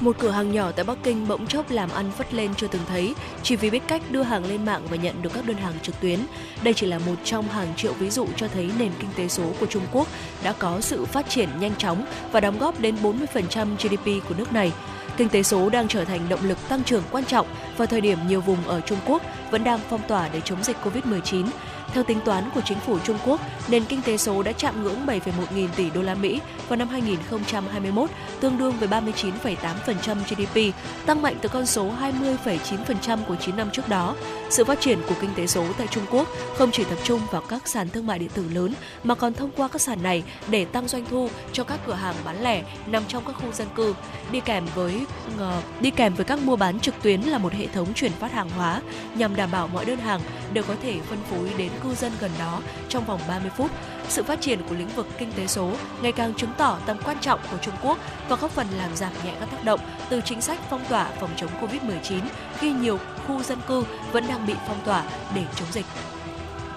[0.00, 2.82] Một cửa hàng nhỏ tại Bắc Kinh bỗng chốc làm ăn phất lên chưa từng
[2.88, 5.72] thấy, chỉ vì biết cách đưa hàng lên mạng và nhận được các đơn hàng
[5.82, 6.20] trực tuyến.
[6.62, 9.52] Đây chỉ là một trong hàng triệu ví dụ cho thấy nền kinh tế số
[9.60, 10.08] của Trung Quốc
[10.42, 14.52] đã có sự phát triển nhanh chóng và đóng góp đến 40% GDP của nước
[14.52, 14.72] này.
[15.16, 18.18] Kinh tế số đang trở thành động lực tăng trưởng quan trọng vào thời điểm
[18.28, 21.46] nhiều vùng ở Trung Quốc vẫn đang phong tỏa để chống dịch Covid-19.
[21.92, 25.06] Theo tính toán của chính phủ Trung Quốc, nền kinh tế số đã chạm ngưỡng
[25.06, 25.20] 7,1
[25.54, 28.10] nghìn tỷ đô la Mỹ vào năm 2021,
[28.40, 30.76] tương đương với 39,8% GDP,
[31.06, 34.14] tăng mạnh từ con số 20,9% của 9 năm trước đó.
[34.50, 37.42] Sự phát triển của kinh tế số tại Trung Quốc không chỉ tập trung vào
[37.48, 38.74] các sàn thương mại điện tử lớn
[39.04, 42.14] mà còn thông qua các sàn này để tăng doanh thu cho các cửa hàng
[42.24, 43.94] bán lẻ nằm trong các khu dân cư.
[44.32, 45.06] Đi kèm với
[45.38, 48.32] ờ, đi kèm với các mua bán trực tuyến là một hệ thống chuyển phát
[48.32, 48.82] hàng hóa
[49.14, 50.20] nhằm đảm bảo mọi đơn hàng
[50.52, 53.70] đều có thể phân phối đến cư dân gần đó trong vòng 30 phút.
[54.08, 55.72] Sự phát triển của lĩnh vực kinh tế số
[56.02, 59.12] ngày càng chứng tỏ tầm quan trọng của Trung Quốc và góp phần làm giảm
[59.24, 62.20] nhẹ các tác động từ chính sách phong tỏa phòng chống Covid-19
[62.58, 65.86] khi nhiều khu dân cư vẫn đang bị phong tỏa để chống dịch.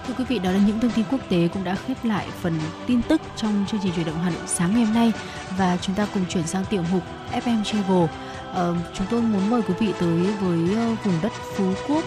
[0.06, 2.58] Thưa quý vị, đó là những thông tin quốc tế cũng đã khép lại phần
[2.86, 5.12] tin tức trong chương trình chuyển động Hà Nội sáng ngày hôm nay
[5.58, 7.02] và chúng ta cùng chuyển sang tiểu mục
[7.32, 8.06] FM Travel.
[8.54, 12.04] Ờ, chúng tôi muốn mời quý vị tới với ờ, vùng đất Phú Quốc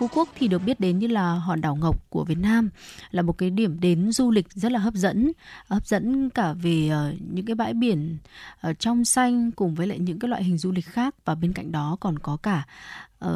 [0.00, 2.70] Phú Quốc thì được biết đến như là hòn đảo Ngọc của Việt Nam
[3.10, 5.32] là một cái điểm đến du lịch rất là hấp dẫn
[5.68, 8.16] hấp dẫn cả về ờ, những cái bãi biển
[8.60, 11.14] ờ, trong xanh cùng với lại những cái loại hình du lịch khác.
[11.24, 12.66] Và bên cạnh đó còn có cả
[13.24, 13.30] uh,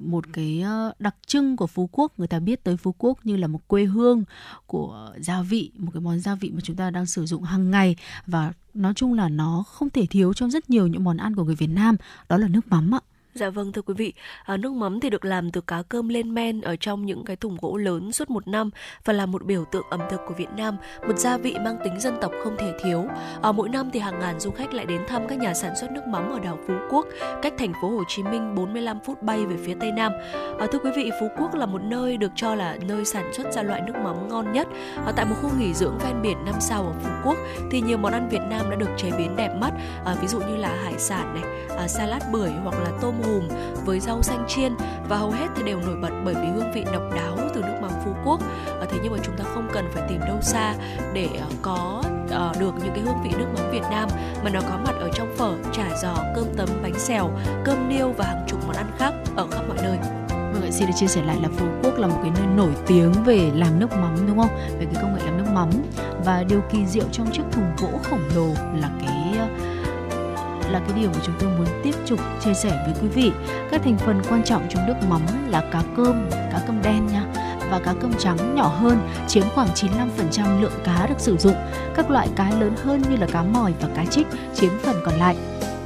[0.00, 0.64] một cái
[0.98, 2.18] đặc trưng của Phú Quốc.
[2.18, 4.24] Người ta biết tới Phú Quốc như là một quê hương
[4.66, 7.70] của gia vị một cái món gia vị mà chúng ta đang sử dụng hàng
[7.70, 7.96] ngày.
[8.26, 11.44] Và nói chung là nó không thể thiếu trong rất nhiều những món ăn của
[11.44, 11.96] người Việt Nam
[12.28, 13.00] đó là nước mắm ạ.
[13.34, 14.12] Dạ vâng thưa quý vị,
[14.44, 17.36] à, nước mắm thì được làm từ cá cơm lên men ở trong những cái
[17.36, 18.70] thùng gỗ lớn suốt một năm
[19.04, 20.76] và là một biểu tượng ẩm thực của Việt Nam,
[21.08, 23.04] một gia vị mang tính dân tộc không thể thiếu.
[23.42, 25.92] À, mỗi năm thì hàng ngàn du khách lại đến thăm các nhà sản xuất
[25.92, 27.06] nước mắm ở đảo Phú Quốc,
[27.42, 30.12] cách thành phố Hồ Chí Minh 45 phút bay về phía tây nam.
[30.58, 33.52] À, thưa quý vị, Phú Quốc là một nơi được cho là nơi sản xuất
[33.52, 34.68] ra loại nước mắm ngon nhất.
[35.06, 37.38] À, tại một khu nghỉ dưỡng ven biển năm sao ở Phú Quốc
[37.70, 39.72] thì nhiều món ăn Việt Nam đã được chế biến đẹp mắt,
[40.04, 43.48] à, ví dụ như là hải sản này, à, salad bưởi hoặc là tôm hùm
[43.84, 44.72] với rau xanh chiên
[45.08, 47.78] và hầu hết thì đều nổi bật bởi vì hương vị độc đáo từ nước
[47.82, 48.40] mắm Phú Quốc.
[48.80, 50.74] À, thế nhưng mà chúng ta không cần phải tìm đâu xa
[51.12, 54.08] để ờ, có uh, được những cái hương vị nước mắm Việt Nam
[54.44, 57.30] mà nó có mặt ở trong phở, chả giò, cơm tấm, bánh xèo,
[57.64, 59.98] cơm niêu và hàng chục món ăn khác ở khắp mọi nơi.
[60.28, 62.72] Vâng ạ, xin được chia sẻ lại là Phú Quốc là một cái nơi nổi
[62.86, 64.56] tiếng về làm nước mắm đúng không?
[64.78, 65.70] Về cái công nghệ làm nước mắm
[66.24, 68.48] và điều kỳ diệu trong chiếc thùng gỗ khổng lồ
[68.80, 69.38] là cái
[70.72, 73.32] là cái điều mà chúng tôi muốn tiếp tục chia sẻ với quý vị.
[73.70, 77.24] Các thành phần quan trọng trong nước mắm là cá cơm, cá cơm đen nha
[77.70, 81.56] và cá cơm trắng nhỏ hơn chiếm khoảng 95% lượng cá được sử dụng.
[81.94, 85.14] Các loại cá lớn hơn như là cá mòi và cá trích chiếm phần còn
[85.14, 85.36] lại.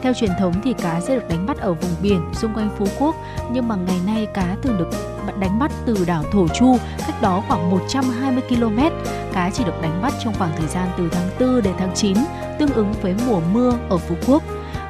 [0.03, 2.87] Theo truyền thống thì cá sẽ được đánh bắt ở vùng biển xung quanh Phú
[2.99, 3.15] Quốc,
[3.51, 4.89] nhưng mà ngày nay cá thường được
[5.41, 8.79] đánh bắt từ đảo Thổ Chu, cách đó khoảng 120 km.
[9.33, 12.17] Cá chỉ được đánh bắt trong khoảng thời gian từ tháng 4 đến tháng 9,
[12.59, 14.43] tương ứng với mùa mưa ở Phú Quốc.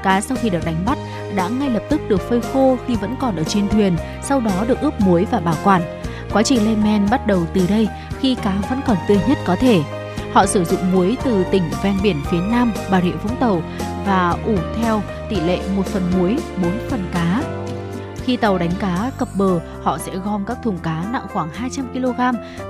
[0.06, 0.98] Cá sau khi được đánh bắt
[1.34, 4.64] đã ngay lập tức được phơi khô khi vẫn còn ở trên thuyền, sau đó
[4.68, 5.82] được ướp muối và bảo quản.
[6.32, 7.88] Quá trình lên men bắt đầu từ đây
[8.20, 9.82] khi cá vẫn còn tươi nhất có thể.
[10.32, 13.62] Họ sử dụng muối từ tỉnh ven biển phía Nam, Bà Rịa Vũng Tàu
[14.06, 17.42] và ủ theo tỷ lệ 1 phần muối, 4 phần cá.
[18.26, 21.92] Khi tàu đánh cá cập bờ, họ sẽ gom các thùng cá nặng khoảng 200
[21.92, 22.20] kg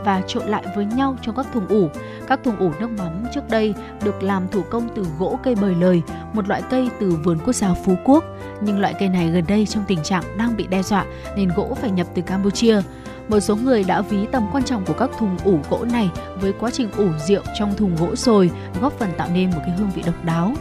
[0.04, 1.88] và trộn lại với nhau trong các thùng ủ.
[2.26, 5.74] Các thùng ủ nước mắm trước đây được làm thủ công từ gỗ cây bời
[5.74, 6.02] lời,
[6.32, 8.24] một loại cây từ vườn quốc gia Phú Quốc.
[8.60, 11.04] Nhưng loại cây này gần đây trong tình trạng đang bị đe dọa
[11.36, 12.80] nên gỗ phải nhập từ Campuchia.
[13.28, 16.52] Một số người đã ví tầm quan trọng của các thùng ủ gỗ này với
[16.60, 18.50] quá trình ủ rượu trong thùng gỗ sồi
[18.80, 20.54] góp phần tạo nên một cái hương vị độc đáo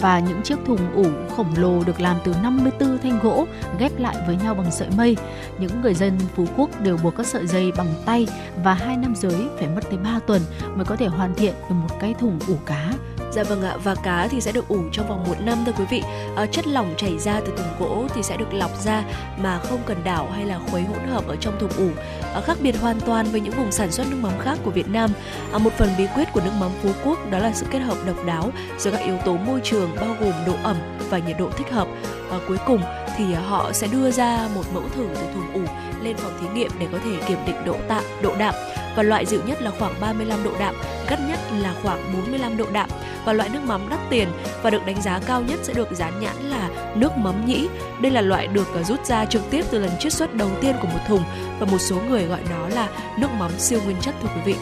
[0.00, 3.46] và những chiếc thùng ủ khổng lồ được làm từ 54 thanh gỗ,
[3.78, 5.16] ghép lại với nhau bằng sợi mây.
[5.58, 8.26] Những người dân Phú Quốc đều buộc các sợi dây bằng tay
[8.64, 10.42] và hai nam giới phải mất tới 3 tuần
[10.74, 12.92] mới có thể hoàn thiện được một cái thùng ủ cá
[13.36, 15.84] Dạ vâng ạ, và cá thì sẽ được ủ trong vòng một năm thưa quý
[15.90, 16.02] vị.
[16.36, 19.04] À, chất lỏng chảy ra từ thùng gỗ thì sẽ được lọc ra
[19.38, 21.88] mà không cần đảo hay là khuấy hỗn hợp ở trong thùng ủ.
[22.34, 24.88] À, khác biệt hoàn toàn với những vùng sản xuất nước mắm khác của Việt
[24.88, 25.10] Nam.
[25.52, 27.96] À, một phần bí quyết của nước mắm Phú Quốc đó là sự kết hợp
[28.06, 30.76] độc đáo giữa các yếu tố môi trường bao gồm độ ẩm
[31.10, 31.88] và nhiệt độ thích hợp.
[32.30, 32.82] À, cuối cùng
[33.16, 35.72] thì họ sẽ đưa ra một mẫu thử từ thùng ủ
[36.02, 38.54] lên phòng thí nghiệm để có thể kiểm định độ tạ, độ đạm
[38.96, 40.74] và loại dịu nhất là khoảng 35 độ đạm,
[41.08, 42.90] gắt nhất là khoảng 45 độ đạm
[43.24, 44.28] và loại nước mắm đắt tiền
[44.62, 47.68] và được đánh giá cao nhất sẽ được dán nhãn là nước mắm nhĩ.
[48.00, 50.76] Đây là loại được à, rút ra trực tiếp từ lần chiết xuất đầu tiên
[50.82, 51.22] của một thùng
[51.58, 52.88] và một số người gọi nó là
[53.18, 54.54] nước mắm siêu nguyên chất thưa quý vị.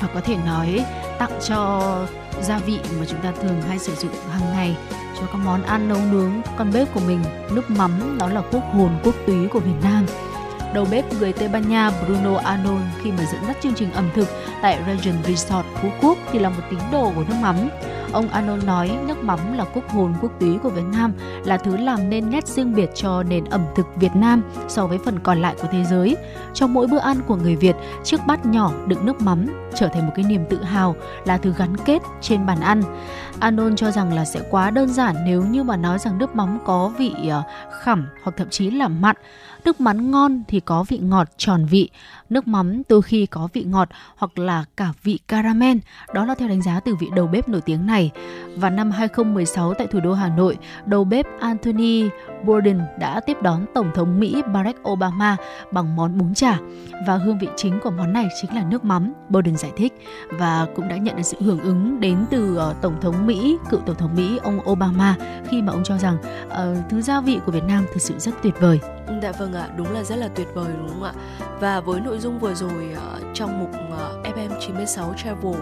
[0.00, 0.84] Và có thể nói
[1.18, 1.82] tặng cho
[2.42, 4.76] gia vị mà chúng ta thường hay sử dụng hàng ngày
[5.20, 8.62] cho các món ăn nấu nướng con bếp của mình nước mắm đó là quốc
[8.72, 10.06] hồn quốc túy của Việt Nam
[10.74, 14.10] đầu bếp người Tây Ban Nha Bruno Anon khi mà dẫn dắt chương trình ẩm
[14.14, 14.28] thực
[14.62, 17.56] tại Regent Resort Phú Quốc thì là một tín đồ của nước mắm.
[18.12, 21.12] Ông Anon nói nước mắm là quốc hồn quốc túy của Việt Nam,
[21.44, 24.98] là thứ làm nên nét riêng biệt cho nền ẩm thực Việt Nam so với
[25.04, 26.16] phần còn lại của thế giới.
[26.54, 30.06] Trong mỗi bữa ăn của người Việt, chiếc bát nhỏ đựng nước mắm trở thành
[30.06, 32.82] một cái niềm tự hào, là thứ gắn kết trên bàn ăn.
[33.40, 36.58] Anon cho rằng là sẽ quá đơn giản nếu như mà nói rằng nước mắm
[36.64, 39.16] có vị ờ, khẩm hoặc thậm chí là mặn.
[39.64, 41.90] Nước mắm ngon thì có vị ngọt tròn vị,
[42.30, 45.78] nước mắm đôi khi có vị ngọt hoặc là cả vị caramel.
[46.14, 48.01] Đó là theo đánh giá từ vị đầu bếp nổi tiếng này.
[48.56, 52.08] Và năm 2016 tại thủ đô Hà Nội, đầu bếp Anthony
[52.44, 55.36] Bourdain đã tiếp đón Tổng thống Mỹ Barack Obama
[55.70, 56.58] bằng món bún chả.
[57.06, 59.92] Và hương vị chính của món này chính là nước mắm, Bourdain giải thích.
[60.30, 63.80] Và cũng đã nhận được sự hưởng ứng đến từ ờ, Tổng thống Mỹ, cựu
[63.80, 65.16] Tổng thống Mỹ ông Obama
[65.48, 66.16] khi mà ông cho rằng
[66.46, 68.80] uh, thứ gia vị của Việt Nam thực sự rất tuyệt vời.
[69.22, 71.12] Dạ vâng ạ, đúng là rất là tuyệt vời đúng không ạ?
[71.60, 75.54] Và với nội dung vừa rồi uh, trong mục uh, FM96 Travel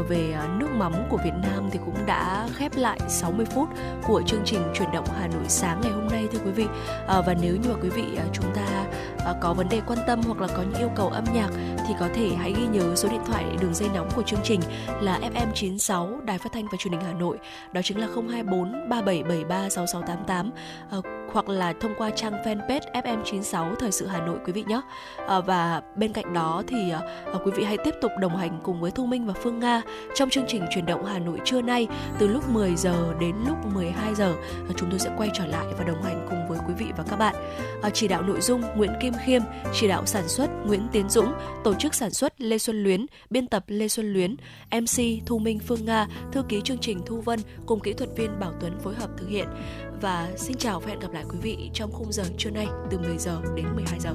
[0.00, 3.68] uh, về uh, nước mắm của Việt Nam thì cũng đã khép lại 60 phút
[4.06, 6.66] của chương trình chuyển động Hà Nội sáng ngày hôm nay thưa quý vị.
[7.06, 8.86] à, và nếu như mà quý vị à, chúng ta
[9.24, 11.50] à, có vấn đề quan tâm hoặc là có những yêu cầu âm nhạc
[11.88, 14.60] thì có thể hãy ghi nhớ số điện thoại đường dây nóng của chương trình
[15.00, 17.38] là FM96 Đài Phát thanh và Truyền hình Hà Nội.
[17.72, 20.50] Đó chính là 024 3773 6688.
[20.90, 20.98] à,
[21.32, 24.80] hoặc là thông qua trang fanpage FM96 Thời sự Hà Nội quý vị nhé.
[25.28, 28.60] À, và bên cạnh đó thì à, à, quý vị hãy tiếp tục đồng hành
[28.62, 29.82] cùng với Thu Minh và Phương Nga
[30.14, 31.86] trong chương trình truyền động Hà Nội trưa nay
[32.18, 34.34] từ lúc 10 giờ đến lúc 12 giờ.
[34.68, 37.04] À, chúng tôi sẽ quay trở lại và đồng hành cùng với quý vị và
[37.10, 37.34] các bạn.
[37.82, 39.42] À, chỉ đạo nội dung Nguyễn Kim Khiêm,
[39.74, 41.32] chỉ đạo sản xuất Nguyễn Tiến Dũng,
[41.64, 44.36] tổ chức sản xuất Lê Xuân Luyến, biên tập Lê Xuân Luyến,
[44.72, 48.40] MC Thu Minh Phương Nga, thư ký chương trình Thu Vân cùng kỹ thuật viên
[48.40, 49.46] Bảo Tuấn phối hợp thực hiện
[50.00, 52.98] và xin chào và hẹn gặp lại quý vị trong khung giờ trưa nay từ
[52.98, 54.14] 10 giờ đến 12 giờ.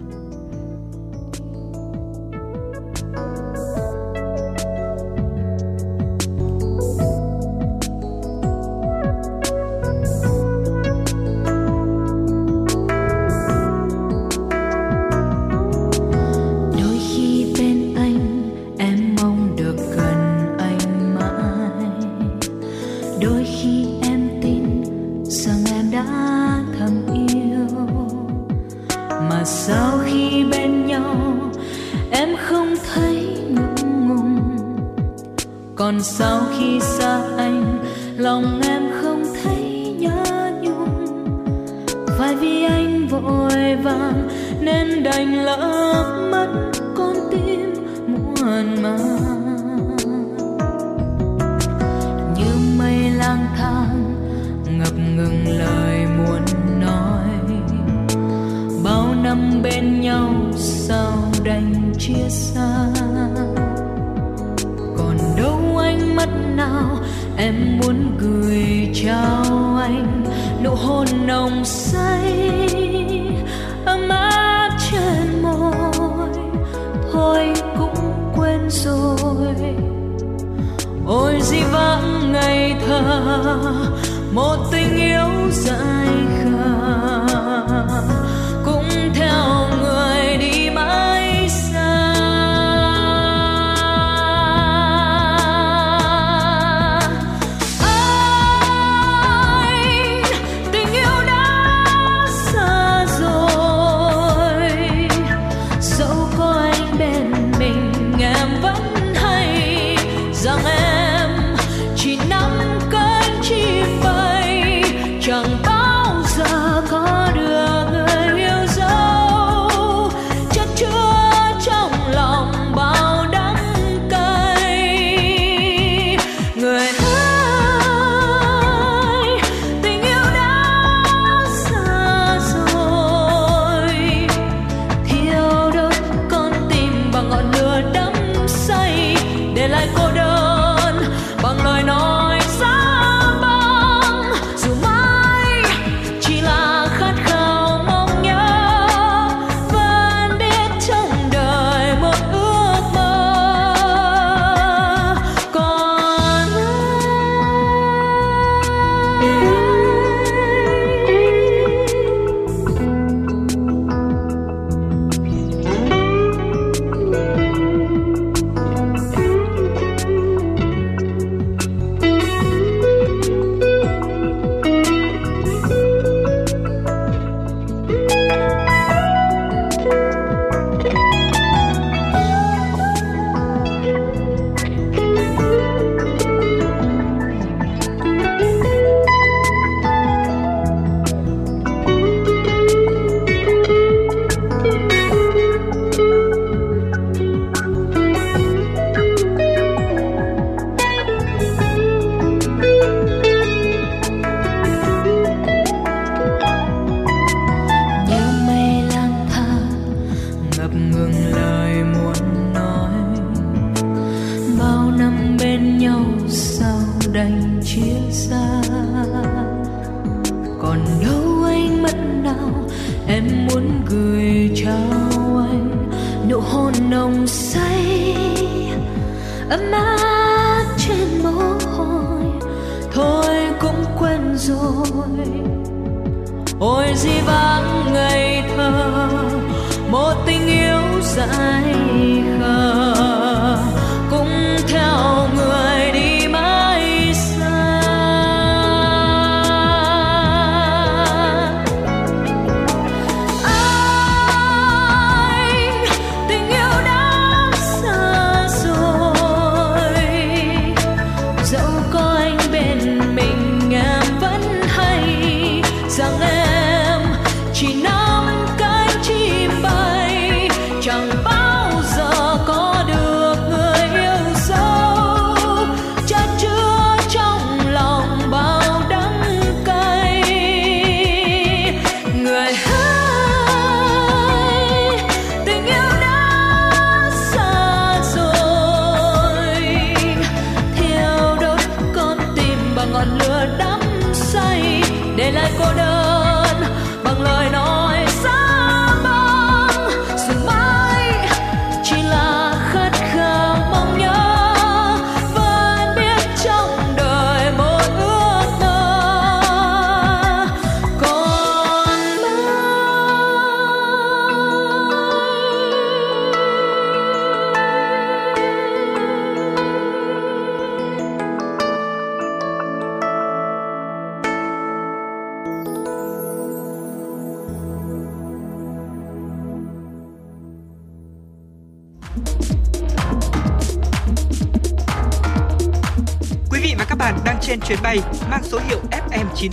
[3.14, 3.51] thank you